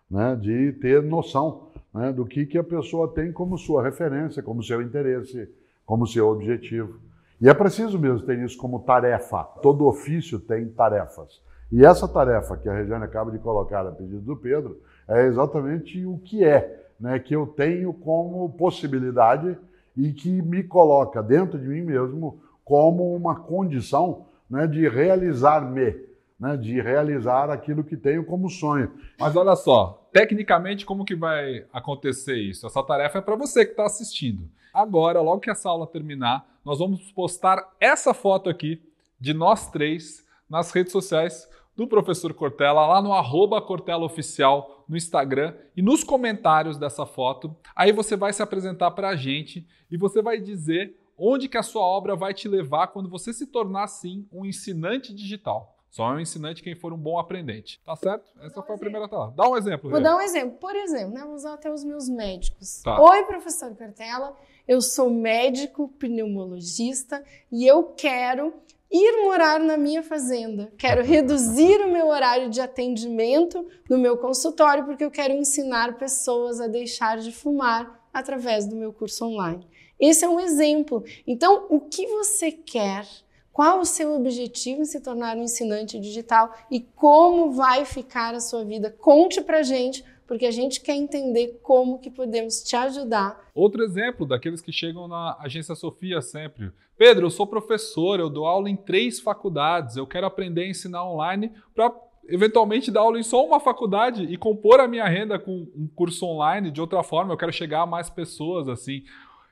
[0.10, 4.64] né, de ter noção né, do que, que a pessoa tem como sua referência, como
[4.64, 5.50] seu interesse,
[5.86, 7.00] como seu objetivo.
[7.40, 9.44] E é preciso mesmo ter isso como tarefa.
[9.62, 11.42] Todo ofício tem tarefas.
[11.72, 16.06] E essa tarefa que a Regiane acaba de colocar a pedido do Pedro é exatamente
[16.06, 19.58] o que é, né, que eu tenho como possibilidade
[19.96, 25.96] e que me coloca dentro de mim mesmo como uma condição né, de realizar-me,
[26.40, 28.92] né, de realizar aquilo que tenho como sonho.
[29.20, 32.68] Mas olha só, tecnicamente como que vai acontecer isso?
[32.68, 34.48] Essa tarefa é para você que está assistindo.
[34.72, 38.82] Agora, logo que essa aula terminar, nós vamos postar essa foto aqui
[39.20, 44.96] de nós três nas redes sociais do professor Cortella, lá no arroba Cortella Oficial no
[44.96, 47.56] Instagram e nos comentários dessa foto.
[47.76, 51.64] Aí você vai se apresentar para a gente e você vai dizer onde que a
[51.64, 55.76] sua obra vai te levar quando você se tornar, sim, um ensinante digital.
[55.94, 57.80] Só é um ensinante quem for um bom aprendente.
[57.86, 58.26] Tá certo?
[58.42, 59.32] Essa foi a primeira tela.
[59.38, 59.92] Dá um exemplo.
[59.92, 60.58] Vou dar um exemplo.
[60.58, 62.82] Por exemplo, né, vou usar até os meus médicos.
[62.82, 63.00] Tá.
[63.00, 64.36] Oi, professor Cortella.
[64.68, 68.52] Eu sou médico pneumologista e eu quero
[68.92, 70.74] ir morar na minha fazenda.
[70.80, 76.60] Quero reduzir o meu horário de atendimento no meu consultório porque eu quero ensinar pessoas
[76.60, 79.68] a deixar de fumar através do meu curso online.
[80.00, 81.04] Esse é um exemplo.
[81.28, 83.06] Então, o que você quer?
[83.54, 88.40] Qual o seu objetivo em se tornar um ensinante digital e como vai ficar a
[88.40, 88.90] sua vida?
[89.00, 93.40] Conte pra gente porque a gente quer entender como que podemos te ajudar.
[93.54, 96.72] Outro exemplo daqueles que chegam na agência Sofia sempre.
[96.98, 101.08] Pedro, eu sou professor, eu dou aula em três faculdades, eu quero aprender a ensinar
[101.08, 101.94] online para
[102.28, 106.26] eventualmente dar aula em só uma faculdade e compor a minha renda com um curso
[106.26, 109.04] online de outra forma, eu quero chegar a mais pessoas assim.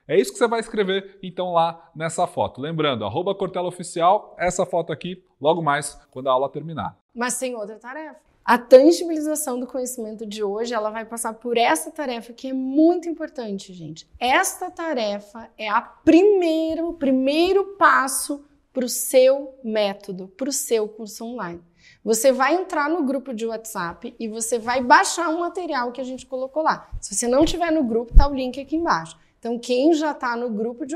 [0.07, 2.59] É isso que você vai escrever então lá nessa foto.
[2.59, 6.97] Lembrando, arroba Cortella Oficial, essa foto aqui, logo mais quando a aula terminar.
[7.13, 8.19] Mas tem outra tarefa.
[8.43, 13.07] A tangibilização do conhecimento de hoje, ela vai passar por essa tarefa que é muito
[13.07, 14.09] importante, gente.
[14.19, 18.43] Esta tarefa é a primeiro, o primeiro passo
[18.73, 21.61] para o seu método, para o seu curso online.
[22.03, 26.03] Você vai entrar no grupo de WhatsApp e você vai baixar um material que a
[26.03, 26.89] gente colocou lá.
[26.99, 29.17] Se você não tiver no grupo, tá o link aqui embaixo.
[29.41, 30.95] Então, quem já está no grupo de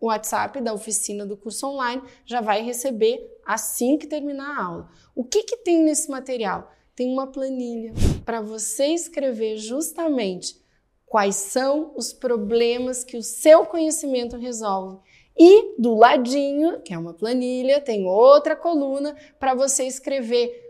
[0.00, 4.90] WhatsApp da oficina do curso online já vai receber assim que terminar a aula.
[5.14, 6.70] O que, que tem nesse material?
[6.96, 7.92] tem uma planilha
[8.24, 10.56] para você escrever justamente
[11.04, 14.98] quais são os problemas que o seu conhecimento resolve.
[15.38, 20.65] E do ladinho, que é uma planilha, tem outra coluna para você escrever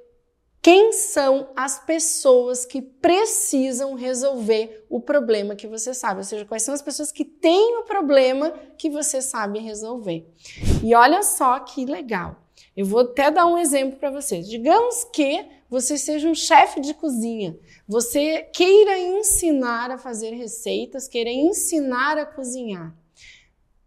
[0.67, 6.65] quem são as pessoas que precisam resolver o problema que você sabe, ou seja, quais
[6.65, 10.29] são as pessoas que têm o problema que você sabe resolver.
[10.83, 12.43] E olha só que legal.
[12.77, 14.49] Eu vou até dar um exemplo para vocês.
[14.49, 17.57] Digamos que você seja um chefe de cozinha,
[17.87, 22.93] você queira ensinar a fazer receitas, queira ensinar a cozinhar.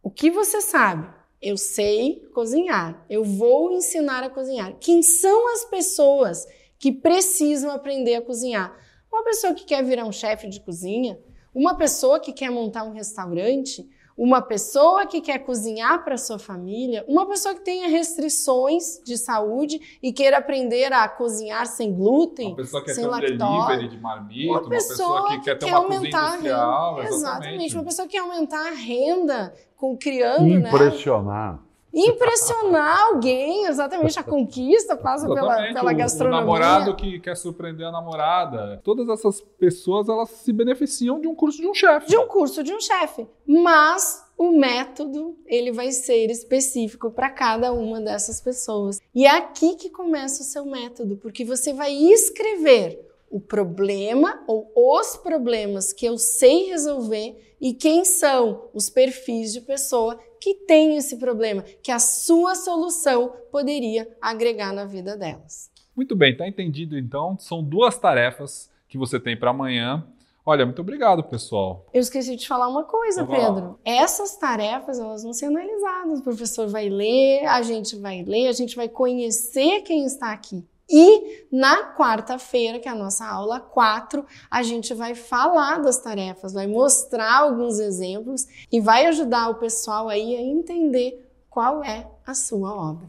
[0.02, 1.14] O que você sabe?
[1.42, 4.78] Eu sei cozinhar, eu vou ensinar a cozinhar.
[4.80, 6.48] Quem são as pessoas
[6.80, 8.74] que precisam aprender a cozinhar?
[9.12, 11.20] Uma pessoa que quer virar um chefe de cozinha,
[11.54, 13.88] uma pessoa que quer montar um restaurante,
[14.20, 20.00] uma pessoa que quer cozinhar para sua família, uma pessoa que tenha restrições de saúde
[20.04, 23.88] e queira aprender a cozinhar sem glúten, uma pessoa que sem quer ter um delivery
[23.88, 27.14] de marmita, uma, uma pessoa, que quer ter uma aumentar cozinha industrial, exatamente.
[27.14, 31.54] exatamente, uma pessoa que quer aumentar a renda com criando, impressionar.
[31.54, 31.60] Né?
[31.94, 36.42] Impressionar alguém, exatamente a conquista passa pela, pela gastronomia.
[36.42, 38.80] O namorado que quer surpreender a namorada.
[38.84, 42.08] Todas essas pessoas elas se beneficiam de um curso de um chefe.
[42.08, 43.28] De um curso de um chefe.
[43.46, 49.02] Mas o método ele vai ser específico para cada uma dessas pessoas.
[49.14, 54.72] E é aqui que começa o seu método, porque você vai escrever o problema ou
[54.76, 60.98] os problemas que eu sei resolver e quem são os perfis de pessoa que tem
[60.98, 65.70] esse problema, que a sua solução poderia agregar na vida delas.
[65.96, 67.38] Muito bem, tá entendido então.
[67.38, 70.06] São duas tarefas que você tem para amanhã.
[70.46, 71.86] Olha, muito obrigado, pessoal.
[71.94, 73.78] Eu esqueci de falar uma coisa, Pedro.
[73.86, 76.20] Essas tarefas, elas vão ser analisadas.
[76.20, 80.66] O professor vai ler, a gente vai ler, a gente vai conhecer quem está aqui.
[80.90, 86.54] E na quarta-feira, que é a nossa aula 4, a gente vai falar das tarefas,
[86.54, 92.34] vai mostrar alguns exemplos e vai ajudar o pessoal aí a entender qual é a
[92.34, 93.08] sua obra.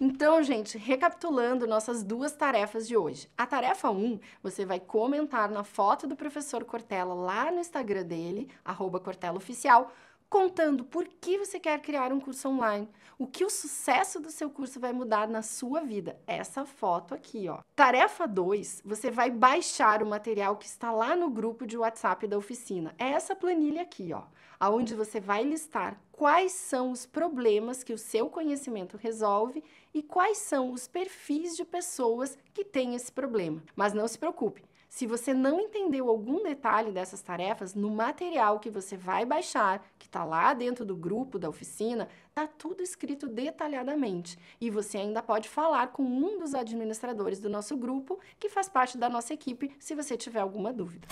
[0.00, 3.28] Então, gente, recapitulando nossas duas tarefas de hoje.
[3.36, 8.48] A tarefa 1, você vai comentar na foto do professor Cortella lá no Instagram dele,
[8.64, 9.92] arroba Cortella Oficial,
[10.30, 14.48] contando por que você quer criar um curso online, o que o sucesso do seu
[14.48, 16.18] curso vai mudar na sua vida.
[16.24, 17.58] Essa foto aqui, ó.
[17.74, 22.38] Tarefa 2, você vai baixar o material que está lá no grupo de WhatsApp da
[22.38, 22.94] oficina.
[22.96, 24.22] É essa planilha aqui, ó,
[24.58, 30.38] aonde você vai listar quais são os problemas que o seu conhecimento resolve e quais
[30.38, 33.62] são os perfis de pessoas que têm esse problema.
[33.74, 38.68] Mas não se preocupe, se você não entendeu algum detalhe dessas tarefas, no material que
[38.68, 44.36] você vai baixar, que está lá dentro do grupo da oficina, está tudo escrito detalhadamente.
[44.60, 48.98] E você ainda pode falar com um dos administradores do nosso grupo, que faz parte
[48.98, 51.06] da nossa equipe, se você tiver alguma dúvida.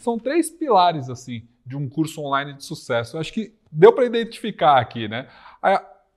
[0.00, 3.16] São três pilares, assim, de um curso online de sucesso.
[3.16, 5.28] Eu acho que deu para identificar aqui, né?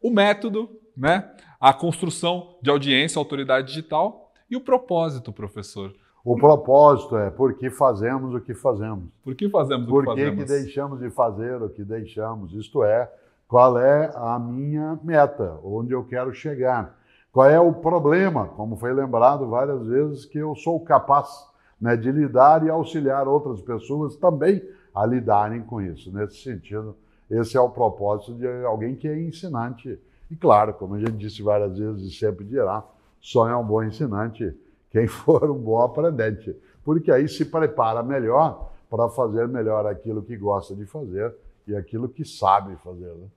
[0.01, 1.35] O método, né?
[1.59, 4.22] A construção de audiência, autoridade digital
[4.53, 5.91] e o propósito, professor?
[6.23, 9.05] O propósito é por que fazemos o que fazemos.
[9.23, 10.35] Por que fazemos por o que fazemos?
[10.35, 12.53] Por que deixamos de fazer o que deixamos?
[12.53, 13.11] Isto é,
[13.47, 16.95] qual é a minha meta, onde eu quero chegar.
[17.31, 21.47] Qual é o problema, como foi lembrado várias vezes, que eu sou capaz
[21.81, 24.61] né, de lidar e auxiliar outras pessoas também
[24.93, 26.13] a lidarem com isso.
[26.13, 26.95] Nesse sentido,
[27.27, 29.99] esse é o propósito de alguém que é ensinante.
[30.29, 32.83] E claro, como a gente disse várias vezes e sempre dirá,
[33.23, 34.53] só é um bom ensinante
[34.91, 40.37] quem for um bom aprendente, porque aí se prepara melhor para fazer melhor aquilo que
[40.37, 41.33] gosta de fazer
[41.65, 43.11] e aquilo que sabe fazer.
[43.15, 43.27] Né?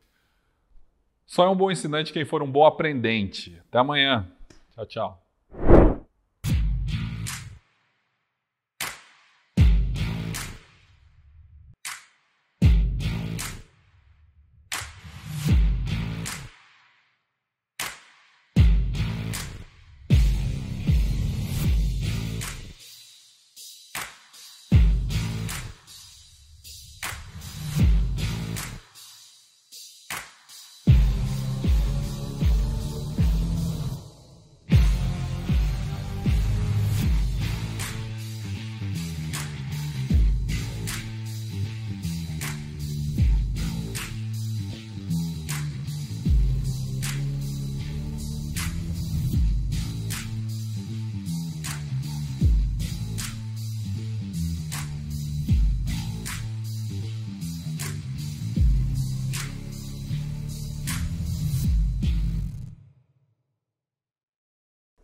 [1.25, 3.59] Só é um bom ensinante quem for um bom aprendente.
[3.69, 4.31] Até amanhã.
[4.75, 5.26] Tchau, tchau.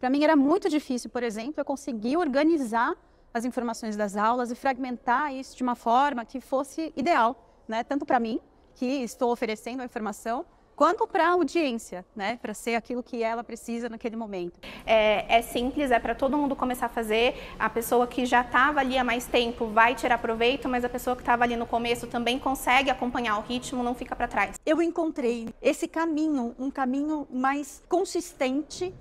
[0.03, 2.92] Para mim era muito difícil, por exemplo, eu conseguir organizar
[3.32, 7.84] as informações das aulas e fragmentar isso de uma forma que fosse ideal, né?
[7.84, 8.40] Tanto para mim,
[8.74, 10.44] que estou oferecendo a informação,
[10.74, 12.36] quanto para a audiência, né?
[12.42, 14.59] Para ser aquilo que ela precisa naquele momento.
[14.84, 17.36] É, é simples, é para todo mundo começar a fazer.
[17.57, 21.14] A pessoa que já estava ali há mais tempo vai tirar proveito, mas a pessoa
[21.14, 24.59] que estava ali no começo também consegue acompanhar o ritmo, não fica para trás.
[24.66, 28.92] Eu encontrei esse caminho, um caminho mais consistente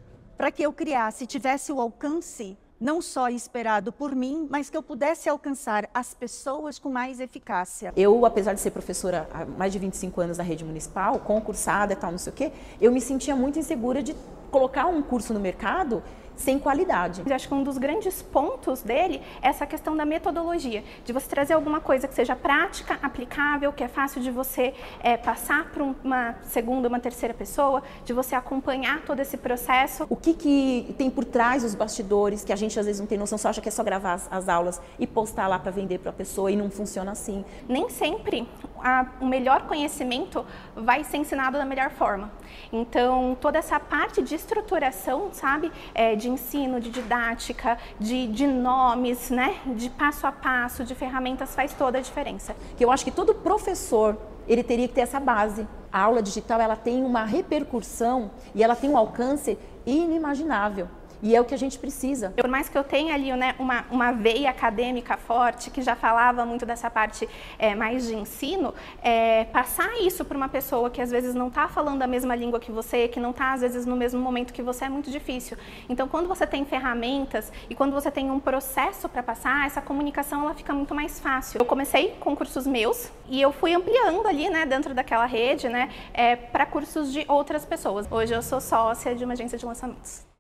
[0.42, 4.82] para que eu criasse, tivesse o alcance não só esperado por mim, mas que eu
[4.82, 7.94] pudesse alcançar as pessoas com mais eficácia.
[7.96, 11.96] Eu, apesar de ser professora há mais de 25 anos na rede municipal, concursada e
[11.96, 14.16] tal, não sei o quê, eu me sentia muito insegura de
[14.50, 16.02] colocar um curso no mercado
[16.42, 17.24] sem qualidade.
[17.26, 21.28] Eu acho que um dos grandes pontos dele é essa questão da metodologia, de você
[21.28, 25.84] trazer alguma coisa que seja prática, aplicável, que é fácil de você é, passar para
[25.84, 30.06] uma segunda, uma terceira pessoa, de você acompanhar todo esse processo.
[30.10, 33.18] O que, que tem por trás dos bastidores, que a gente às vezes não tem
[33.18, 36.00] noção, só acha que é só gravar as, as aulas e postar lá para vender
[36.00, 37.46] para a pessoa e não funciona assim.
[37.68, 38.48] Nem sempre
[38.84, 42.32] a, o melhor conhecimento vai ser ensinado da melhor forma.
[42.72, 49.30] Então, toda essa parte de estruturação, sabe, é, de ensino, de didática, de, de nomes,
[49.30, 52.56] né, de passo a passo, de ferramentas, faz toda a diferença.
[52.78, 54.18] Que eu acho que todo professor
[54.48, 55.68] ele teria que ter essa base.
[55.92, 60.88] A aula digital ela tem uma repercussão e ela tem um alcance inimaginável.
[61.22, 62.32] E é o que a gente precisa.
[62.32, 66.46] Por mais que eu tenha ali né, uma, uma veia acadêmica forte, que já falava
[66.46, 71.12] muito dessa parte é, mais de ensino, é, passar isso para uma pessoa que às
[71.12, 73.96] vezes não está falando a mesma língua que você, que não está às vezes no
[73.96, 75.58] mesmo momento que você, é muito difícil.
[75.88, 80.42] Então, quando você tem ferramentas e quando você tem um processo para passar, essa comunicação
[80.42, 81.60] ela fica muito mais fácil.
[81.60, 85.90] Eu comecei com cursos meus e eu fui ampliando ali, né, dentro daquela rede, né,
[86.14, 88.08] é, para cursos de outras pessoas.
[88.12, 90.24] Hoje eu sou sócia de uma agência de lançamentos.